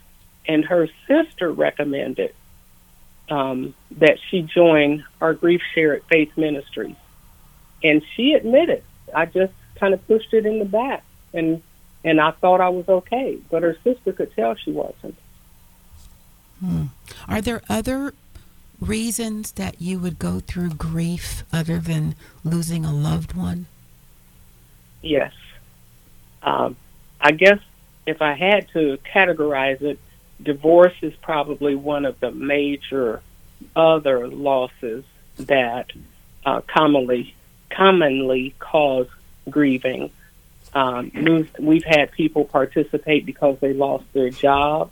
[0.47, 2.35] And her sister recommended
[3.29, 6.97] um, that she join our grief share at Faith Ministries.
[7.83, 8.83] And she admitted,
[9.15, 11.63] I just kind of pushed it in the back and
[12.03, 15.17] and I thought I was okay, but her sister could tell she wasn't.
[16.61, 16.85] Hmm.
[17.29, 18.15] Are there other
[18.81, 23.67] reasons that you would go through grief other than losing a loved one?
[25.03, 25.33] Yes.
[26.43, 26.77] Um,
[27.21, 27.59] I guess
[28.07, 29.99] if I had to categorize it,
[30.43, 33.23] divorce is probably one of the major
[33.77, 35.05] other losses
[35.37, 35.91] that
[36.45, 37.35] uh, commonly
[37.71, 39.07] commonly cause
[39.49, 40.11] grieving.
[40.75, 44.91] Um, we've, we've had people participate because they lost their job.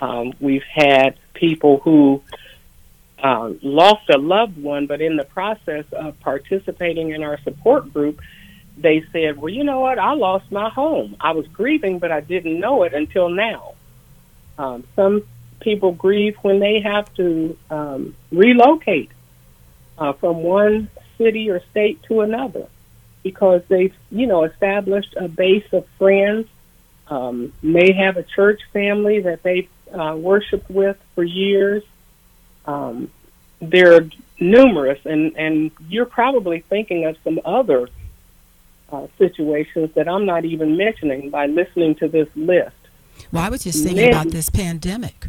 [0.00, 2.22] Um, we've had people who
[3.22, 8.20] uh, lost a loved one, but in the process of participating in our support group,
[8.76, 9.98] they said, Well, you know what?
[9.98, 11.16] I lost my home.
[11.20, 13.74] I was grieving, but I didn't know it until now.
[14.58, 15.24] Um, some
[15.60, 19.10] people grieve when they have to um, relocate
[19.98, 22.66] uh, from one city or state to another
[23.22, 26.48] because they've, you know, established a base of friends,
[27.08, 31.84] um, may have a church family that they've uh, worshiped with for years.
[32.64, 33.10] Um,
[33.60, 34.08] there are
[34.40, 37.88] numerous, and, and you're probably thinking of some other
[38.92, 42.76] uh, situations that I'm not even mentioning by listening to this list.
[43.32, 45.28] Well, I was just thinking Men- about this pandemic.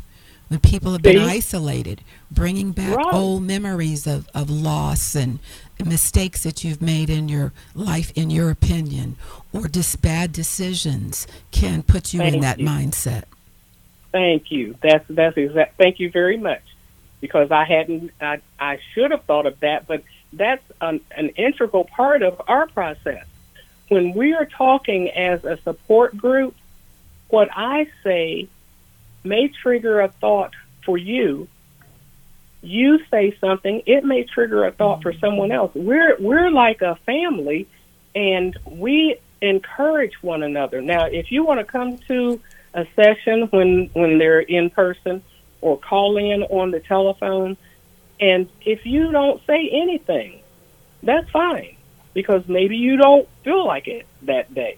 [0.49, 1.37] when people have been See?
[1.37, 3.13] isolated, bringing back Right.
[3.13, 5.39] old memories of, of loss and
[5.83, 9.15] mistakes that you've made in your life, in your opinion,
[9.53, 12.67] or just bad decisions can put you in that you.
[12.67, 13.23] mindset.
[14.11, 14.75] Thank you.
[14.81, 15.77] That's that's exact.
[15.77, 16.61] Thank you very much,
[17.19, 18.11] because I hadn't.
[18.21, 20.03] I I should have thought of that, but
[20.33, 23.25] that's an, an integral part of our process.
[23.89, 26.55] When we are talking as a support group,
[27.29, 28.47] what I say
[29.23, 30.53] may trigger a thought
[30.85, 31.47] for you.
[32.61, 35.71] You say something, it may trigger a thought for someone else.
[35.75, 37.67] We're we're like a family,
[38.15, 40.81] and we encourage one another.
[40.81, 42.39] Now, if you want to come to
[42.73, 45.21] a session when when they're in person
[45.61, 47.57] or call in on the telephone
[48.19, 50.39] and if you don't say anything
[51.03, 51.75] that's fine
[52.13, 54.77] because maybe you don't feel like it that day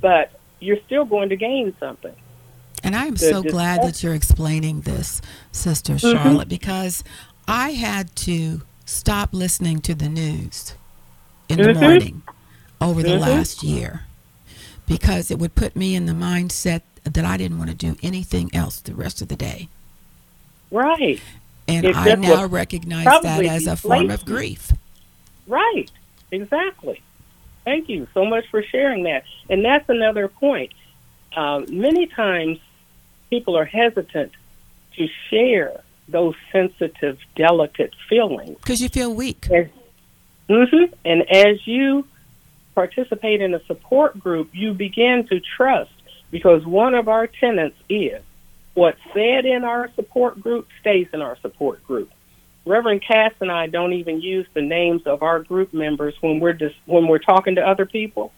[0.00, 2.14] but you're still going to gain something
[2.82, 5.22] And I am The so glad that you're explaining this,
[5.52, 6.12] Sister Mm-hmm.
[6.12, 7.02] Charlotte, because
[7.48, 10.74] I had to stop listening to the news
[11.48, 11.80] in the Mhm.
[11.80, 12.22] morning
[12.80, 13.20] over the Mhm.
[13.20, 14.02] last year
[14.86, 18.50] because it would put me in the mindset that I didn't want to do anything
[18.54, 19.68] else the rest of the day.
[20.70, 21.20] right
[21.68, 24.72] And I now recognize that as a form of grief.
[25.46, 25.90] Right.
[26.30, 27.02] Exactly.
[27.64, 29.24] Thank you so much for sharing that.
[29.48, 30.72] And that's another point.
[31.36, 32.58] Um, many times
[33.30, 34.32] people are hesitant
[34.96, 38.58] to share those sensitive, delicate feelings.
[38.58, 39.46] Because you feel weak.
[40.48, 42.06] hmm And as you
[42.74, 45.90] participate in a support group, you begin to trust
[46.30, 48.20] because one of our tenets is
[48.74, 52.10] what's said in our support group stays in our support group.
[52.66, 56.54] Reverend Cass and I don't even use the names of our group members when we're
[56.54, 58.32] just when we're talking to other people.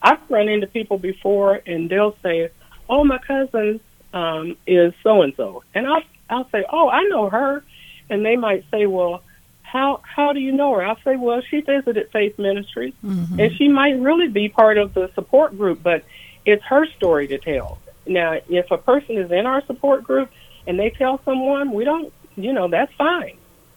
[0.00, 2.50] I've run into people before and they'll say,
[2.88, 3.80] "Oh, my cousin
[4.12, 7.64] um, is so and so," and I'll I'll say, "Oh, I know her,"
[8.08, 9.22] and they might say, "Well,
[9.62, 13.38] how how do you know her?" I'll say, "Well, she visited Faith Ministries, Mhm.
[13.38, 16.04] and she might really be part of the support group, but
[16.44, 20.30] it's her story to tell." Now, if a person is in our support group
[20.66, 23.36] and they tell someone, we don't, you know, that's fine.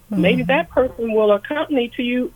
[0.10, 2.32] Maybe that person will accompany to you,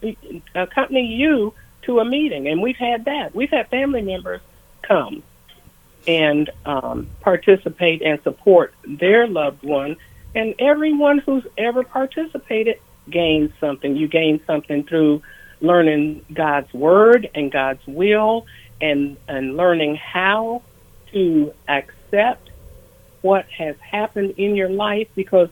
[0.56, 1.54] accompany you
[1.84, 3.36] to a meeting, and we've had that.
[3.36, 4.42] We've had family members
[4.82, 5.24] come
[6.08, 9.98] and um, participate and support their loved one,
[10.34, 13.96] and everyone who's ever participated gains something.
[13.96, 15.22] You gain something through
[15.62, 18.48] learning God's word and God's will,
[18.82, 20.64] and and learning how
[21.12, 22.50] to accept
[23.22, 25.50] what has happened in your life because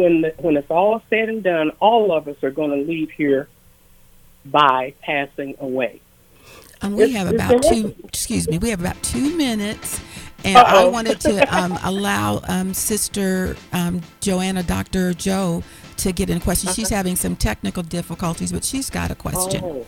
[0.00, 3.10] when the, when it's all said and done, all of us are going to leave
[3.10, 3.48] here
[4.44, 6.00] by passing away.
[6.82, 10.00] And we It's- have about two, excuse me, we have about two minutes.
[10.42, 10.88] And I Uh-oh.
[10.90, 15.12] wanted to um, allow um, Sister um, Joanna, Dr.
[15.12, 15.62] Joe,
[15.98, 16.72] to get in a question.
[16.72, 19.60] She's having some technical difficulties, but she's got a question.
[19.62, 19.84] Oh.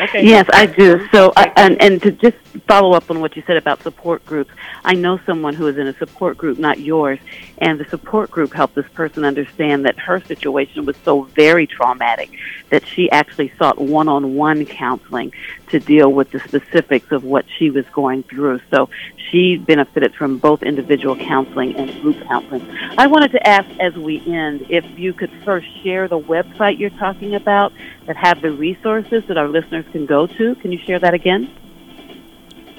[0.00, 0.26] Okay.
[0.26, 0.94] Yes, I do.
[0.94, 1.08] Uh-huh.
[1.12, 2.36] So, I, and and to just
[2.68, 4.50] follow up on what you said about support groups,
[4.84, 7.18] I know someone who is in a support group, not yours,
[7.58, 12.30] and the support group helped this person understand that her situation was so very traumatic
[12.70, 15.32] that she actually sought one-on-one counseling
[15.68, 18.60] to deal with the specifics of what she was going through.
[18.70, 18.88] So
[19.30, 22.66] she benefited from both individual counseling and group counseling.
[22.98, 26.90] I wanted to ask as we end if you could first share the website you're
[26.90, 27.72] talking about
[28.06, 30.54] that have the resources that our listeners can go to.
[30.56, 31.54] Can you share that again?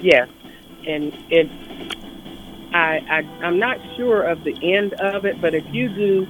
[0.01, 0.27] Yes,
[0.87, 1.49] and it.
[2.73, 6.25] I, I I'm not sure of the end of it, but if you do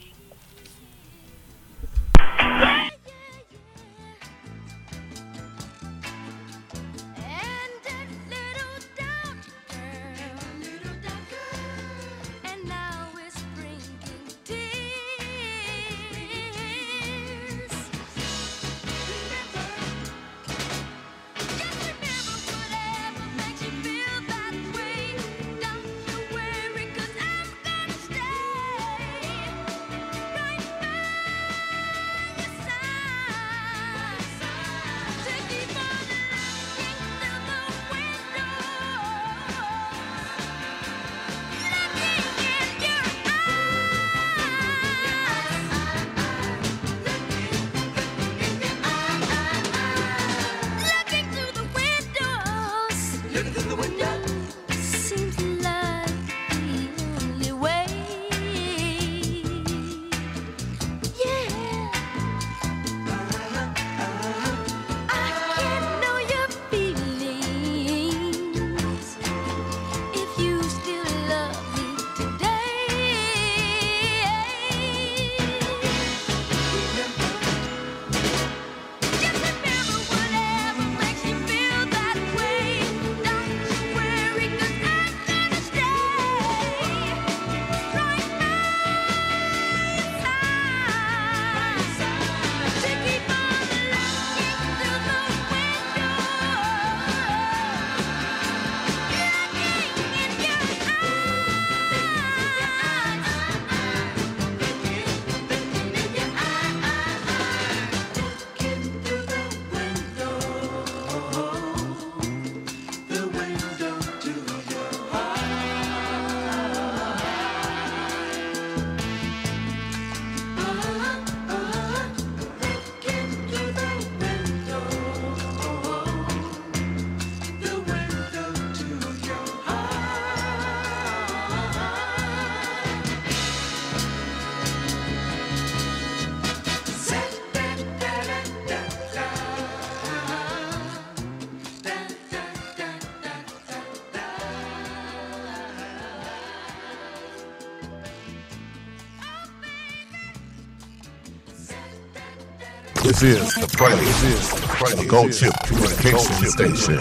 [153.16, 154.24] This is the praise.
[154.24, 154.98] Is the praise.
[154.98, 156.98] The Gold Chip Communication Station.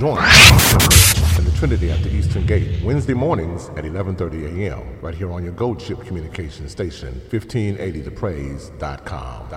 [0.00, 4.82] Join us in the Trinity at the Eastern Gate Wednesday mornings at 11:30 a.m.
[5.00, 9.48] right here on your Gold ship Communication Station, 1580thepraise.com.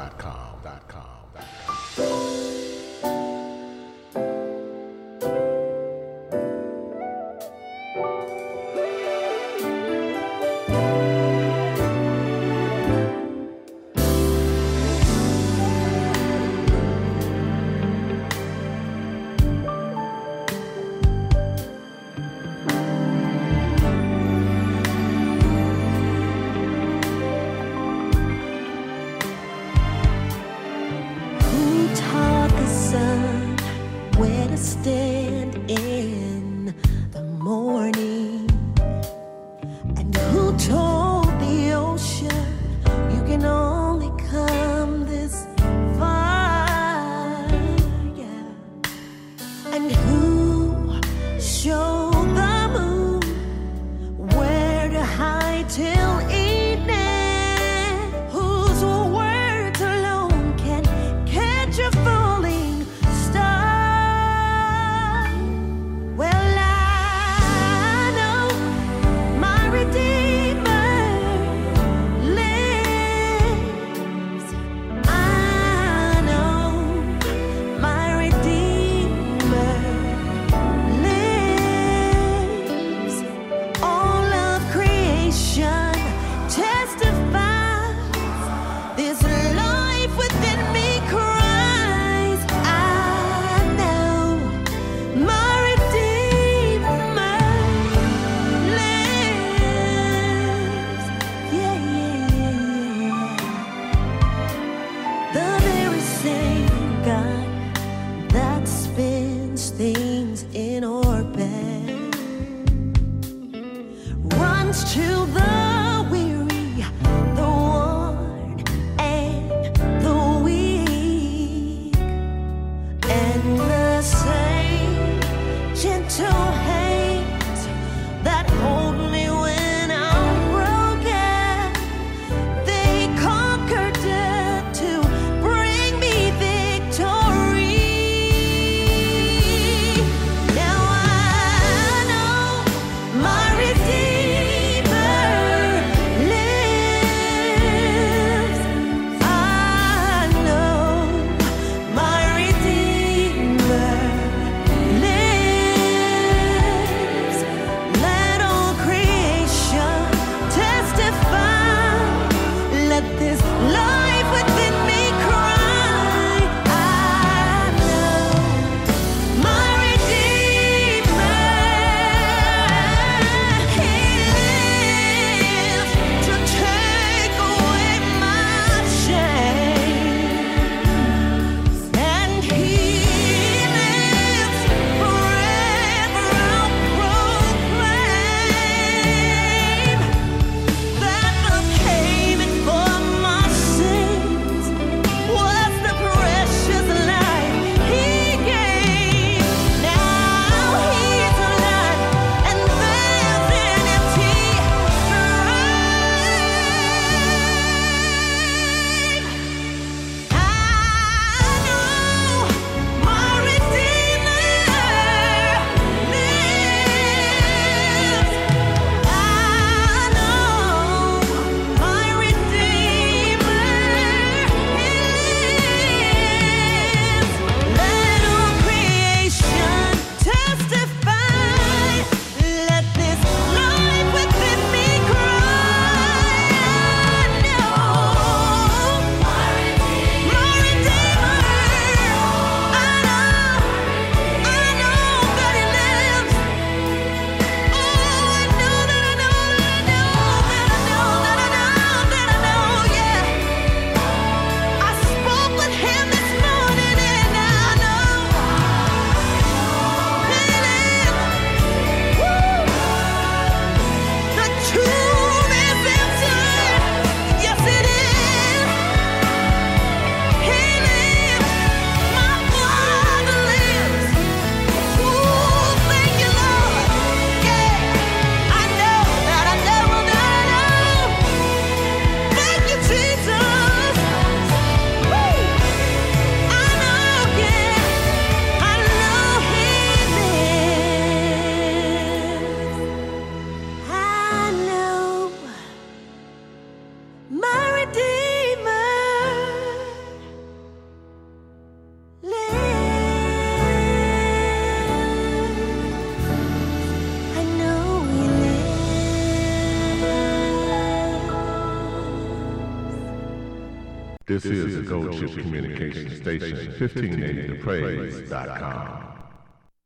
[314.41, 319.03] This is the Gold Chip Communication Station, 1580thepraise.com.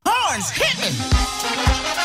[0.06, 2.05] Horns, hit me!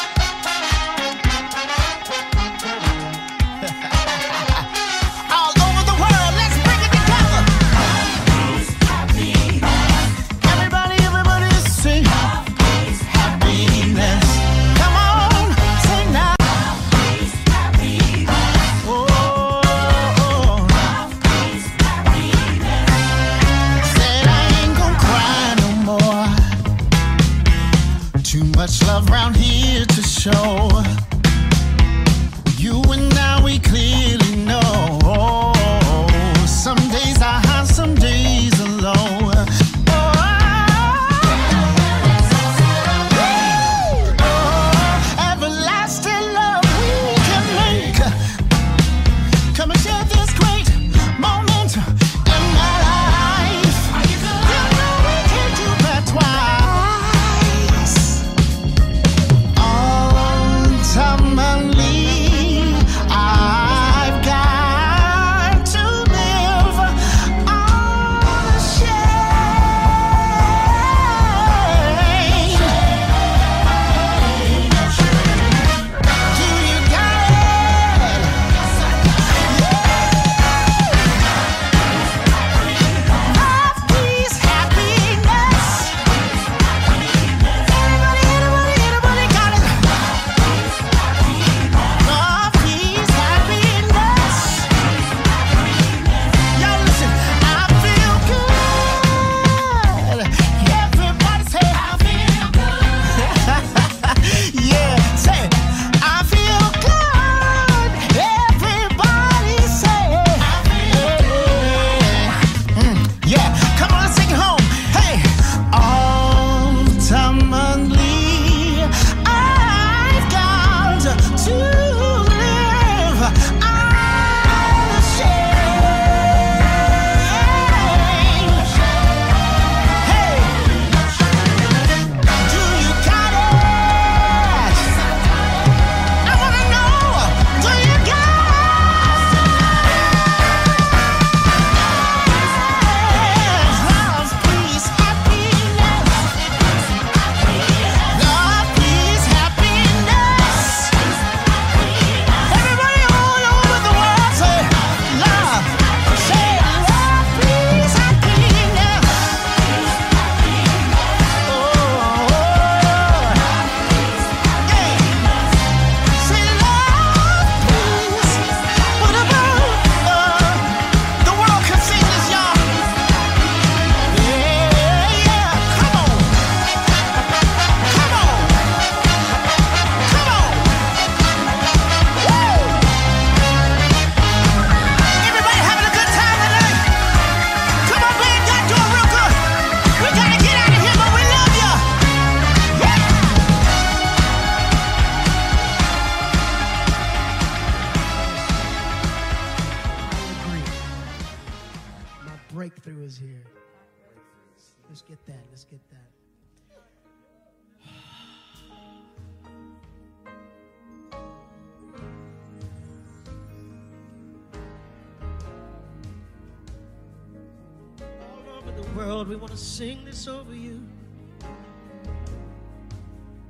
[219.41, 220.87] want to sing this over you.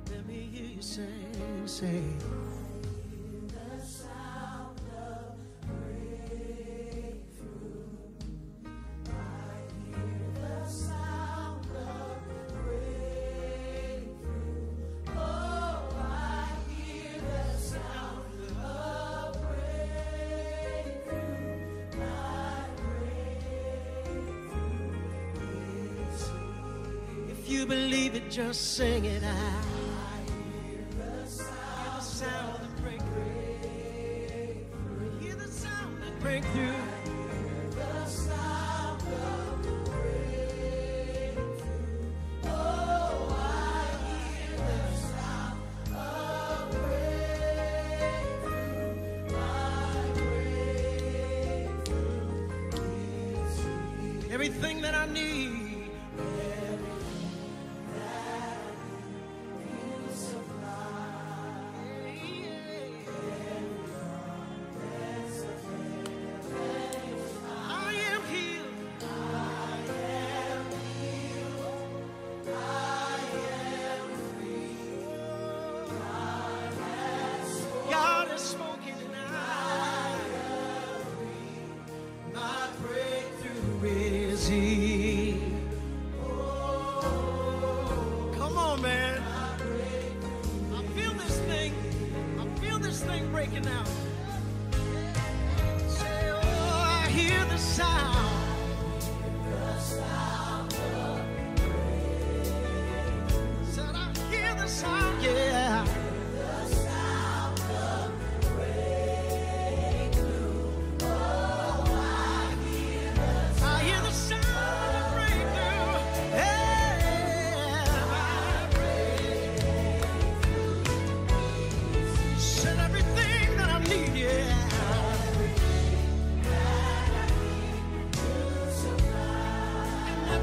[0.09, 2.20] Let me hear you sing, sing.
[28.53, 29.60] sing it out.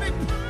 [0.09, 0.48] Every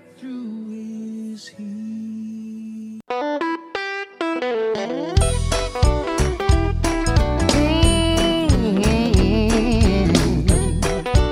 [0.00, 3.00] breakthrough is mm-hmm.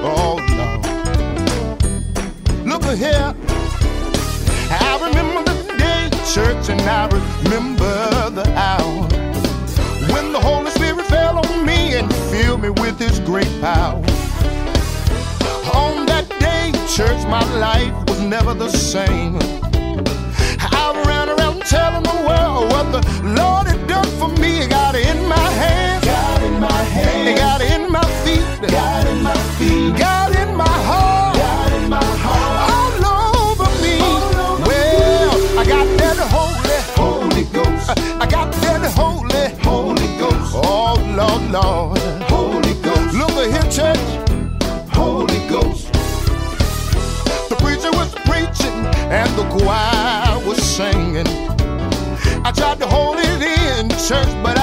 [0.04, 0.66] Oh, no.
[2.64, 3.34] Look here.
[4.70, 9.08] I remember the day church and I remember the hour
[10.12, 14.04] when the Holy Spirit fell on me and filled me with His great power.
[15.74, 19.38] On that day, church, my life never the same.
[20.60, 24.60] I ran around telling the world what the Lord had done for me.
[24.64, 29.06] It got it in my hands, got in my hands, it in my feet, got
[29.06, 33.98] in my feet, got in my heart, got in my heart, all over me.
[33.98, 35.58] All over well, me.
[35.58, 37.90] I got that holy, holy ghost.
[38.20, 40.52] I got that holy, holy ghost.
[40.54, 41.97] Oh Lord, Lord.
[49.58, 51.26] choir was singing.
[52.44, 54.57] I tried to hold it in church, but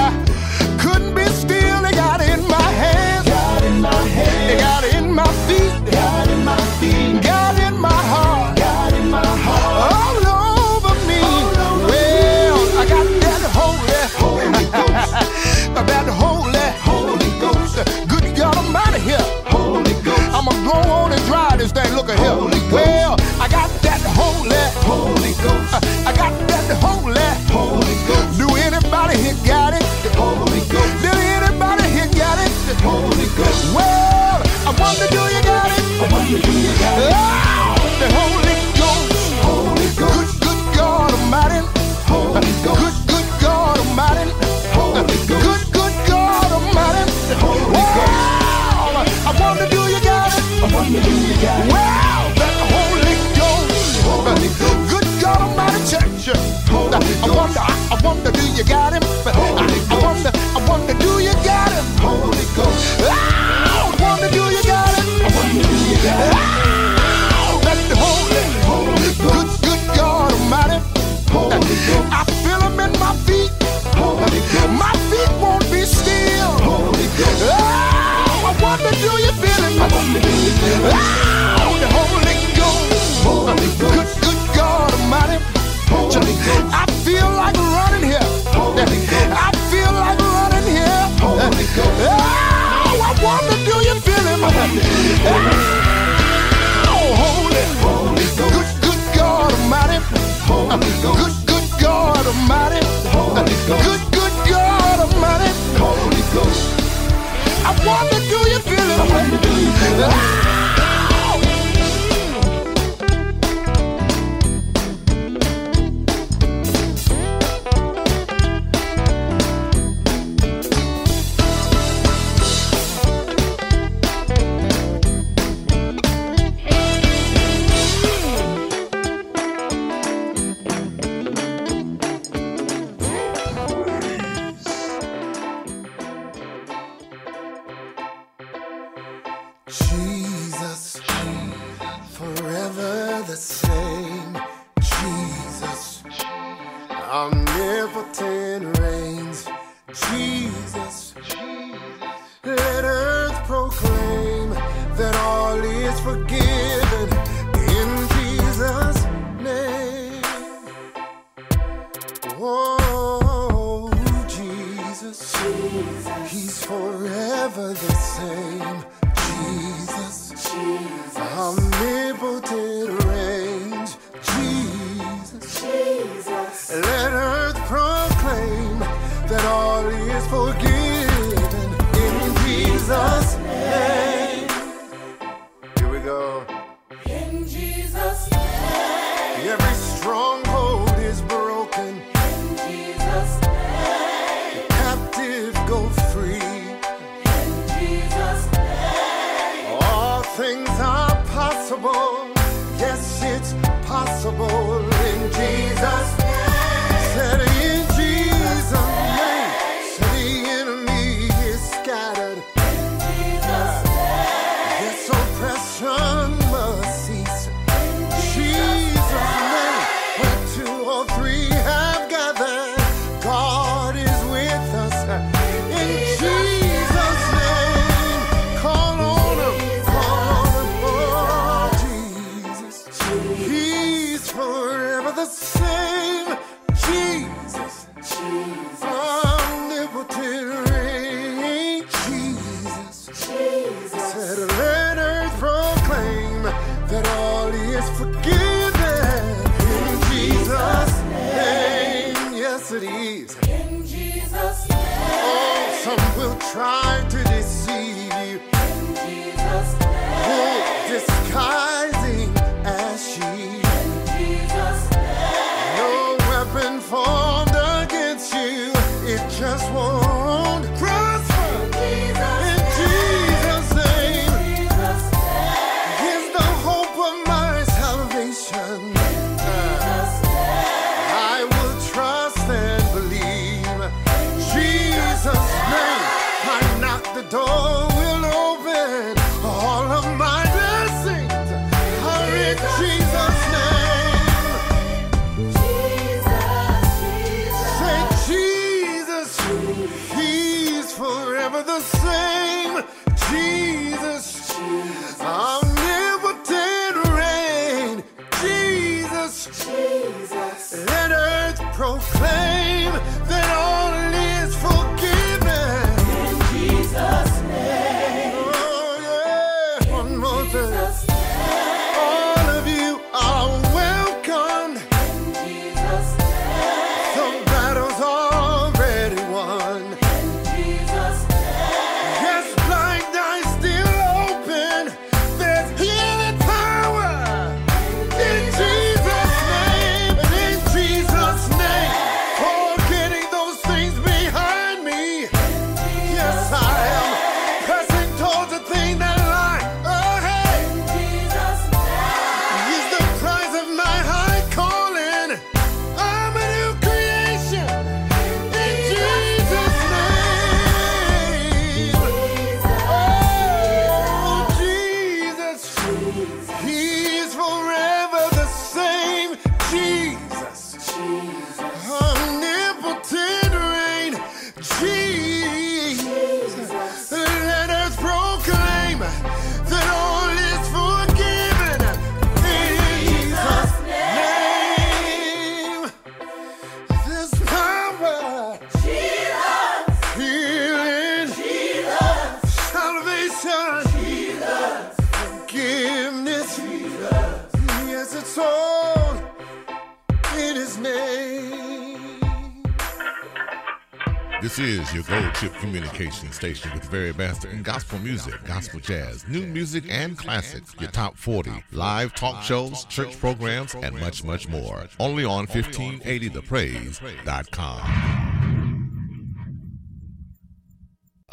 [406.36, 410.74] Station with very best in gospel music, gospel jazz, new music, and classics.
[410.78, 414.86] Your top 40, live talk shows, church programs, and much, much more.
[415.00, 418.35] Only on 1580thepraise.com.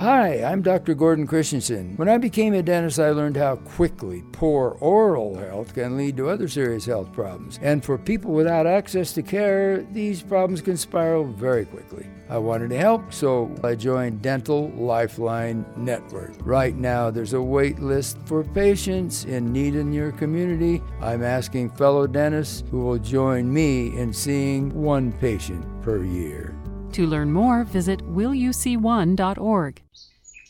[0.04, 0.96] Hi, I'm Dr.
[0.96, 1.96] Gordon Christensen.
[1.96, 6.28] When I became a dentist, I learned how quickly poor oral health can lead to
[6.28, 7.58] other serious health problems.
[7.62, 12.06] And for people without access to care, these problems can spiral very quickly.
[12.30, 16.34] I wanted to help, so I joined Dental Lifeline Network.
[16.42, 20.82] Right now, there's a wait list for patients in need in your community.
[21.00, 26.54] I'm asking fellow dentists who will join me in seeing one patient per year.
[26.94, 29.82] To learn more, visit willuc1.org.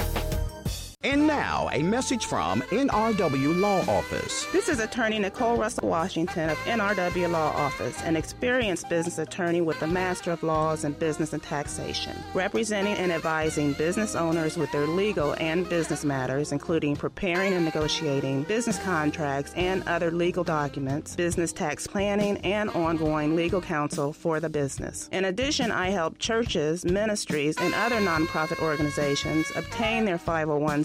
[1.05, 4.45] And now, a message from NRW Law Office.
[4.53, 9.77] This is attorney Nicole Russell Washington of NRW Law Office, an experienced business attorney with
[9.81, 14.87] the Master of Laws in Business and Taxation, representing and advising business owners with their
[14.87, 21.51] legal and business matters, including preparing and negotiating business contracts and other legal documents, business
[21.51, 25.09] tax planning, and ongoing legal counsel for the business.
[25.11, 30.17] In addition, I help churches, ministries, and other nonprofit organizations obtain their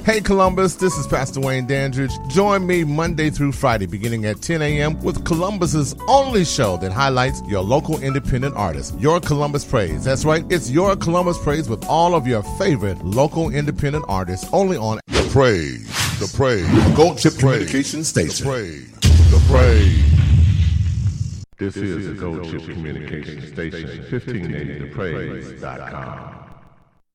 [0.07, 2.13] Hey Columbus, this is Pastor Wayne Dandridge.
[2.29, 5.03] Join me Monday through Friday beginning at 10 a.m.
[5.03, 8.97] with Columbus's only show that highlights your local independent artists.
[9.01, 10.05] Your Columbus Praise.
[10.05, 14.77] That's right, it's your Columbus Praise with all of your favorite local independent artists only
[14.77, 15.89] on The Praise.
[16.21, 16.97] The Praise.
[16.97, 18.47] Gold Chip Communication Station.
[18.47, 18.93] The Praise.
[19.01, 21.45] The Praise.
[21.59, 26.35] This is the Gold Chip Communication Station, 1580thepraise.com.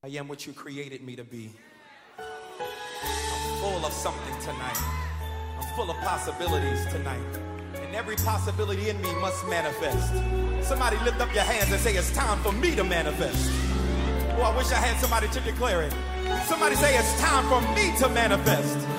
[0.04, 1.52] I am what you created me to be.
[3.04, 4.78] I'm full of something tonight.
[5.58, 7.20] I'm full of possibilities tonight.
[7.76, 10.14] And every possibility in me must manifest.
[10.62, 13.52] Somebody lift up your hands and say, It's time for me to manifest.
[14.38, 15.94] Oh, I wish I had somebody to declare it.
[16.46, 18.91] Somebody say, It's time for me to manifest.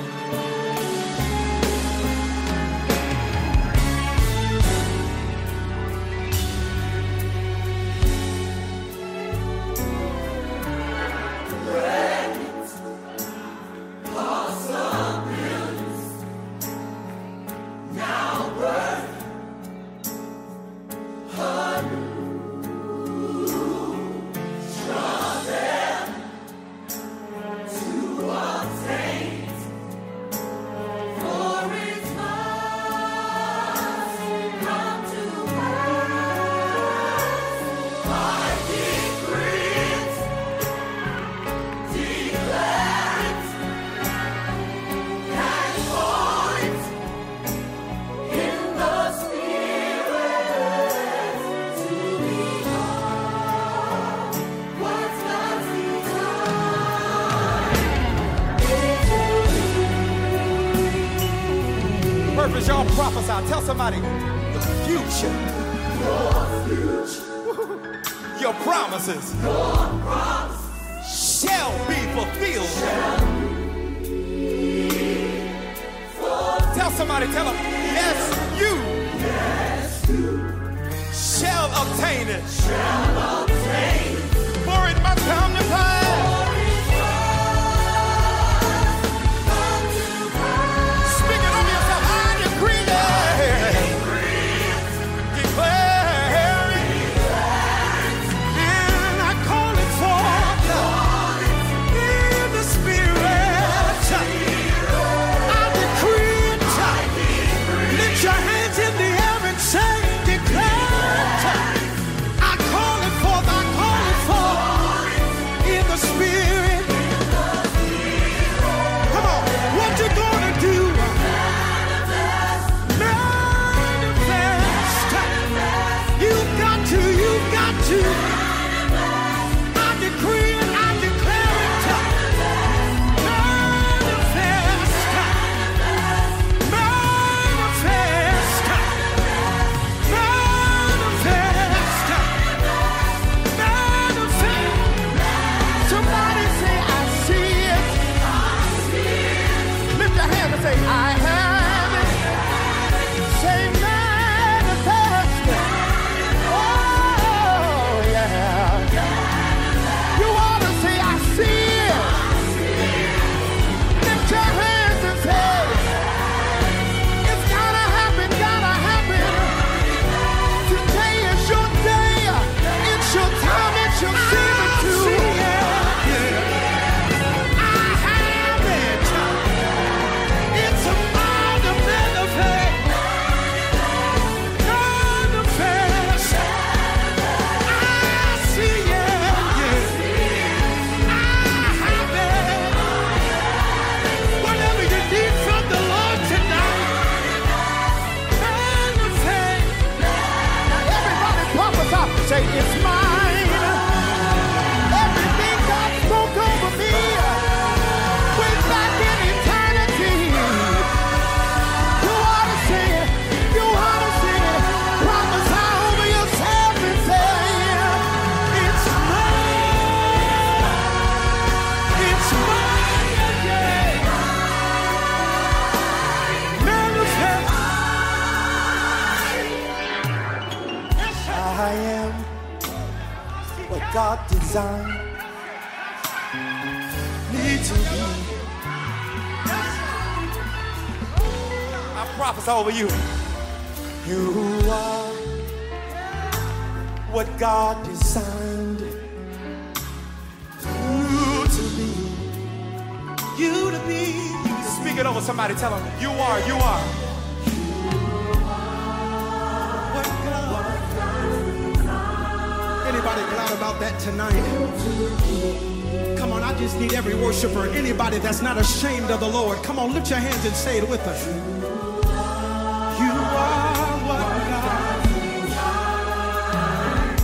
[270.62, 271.26] Say it with us.
[271.26, 275.02] You are what God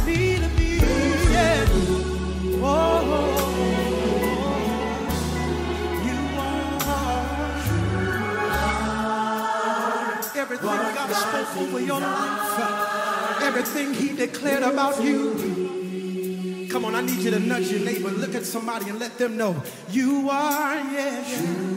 [0.05, 0.71] need to be.
[1.31, 1.65] Yeah.
[2.61, 3.05] Oh,
[6.09, 7.19] you are
[10.37, 16.67] everything God spoke over your life, everything He declared about you.
[16.73, 18.11] Come on, I need you to nudge your neighbor.
[18.11, 19.63] Look at somebody and let them know
[19.93, 21.68] you are, yeah.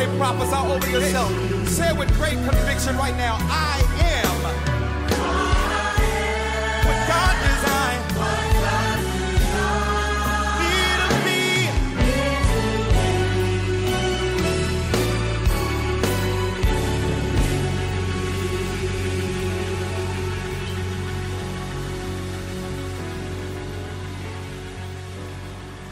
[0.00, 1.68] Hey, everybody prophesy over yourself.
[1.68, 3.36] Say it with great conviction right now.
[3.38, 4.09] I am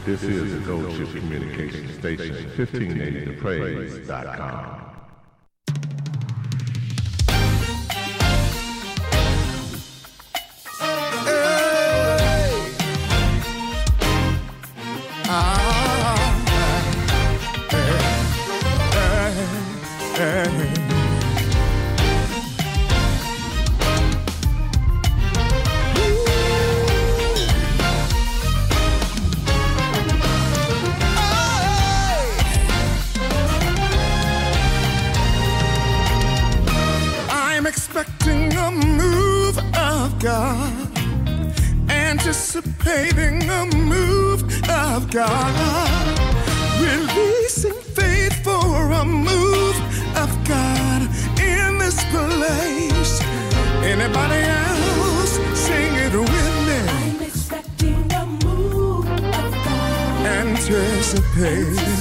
[0.09, 4.88] This is the Gold Chip Communication Station, 1580thepraise.com.
[45.19, 46.17] God,
[46.79, 49.75] releasing faith for a move
[50.15, 51.01] of God
[51.37, 53.19] in this place.
[53.83, 56.79] Anybody else sing it with me?
[56.87, 61.98] I'm expecting a move of God, anticipating,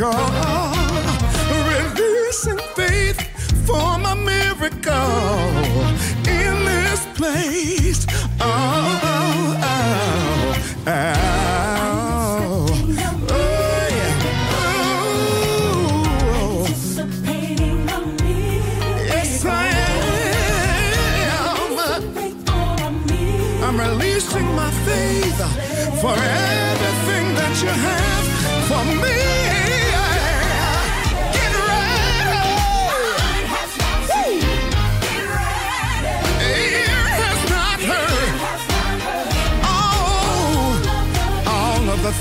[0.00, 0.89] miracle,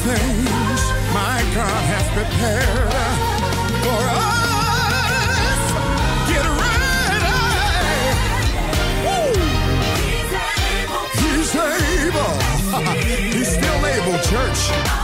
[0.10, 0.82] things
[1.14, 2.94] my God has prepared
[3.84, 5.62] for us.
[6.32, 7.36] Get ready.
[11.22, 12.36] He's able.
[13.34, 14.99] He's still able, church.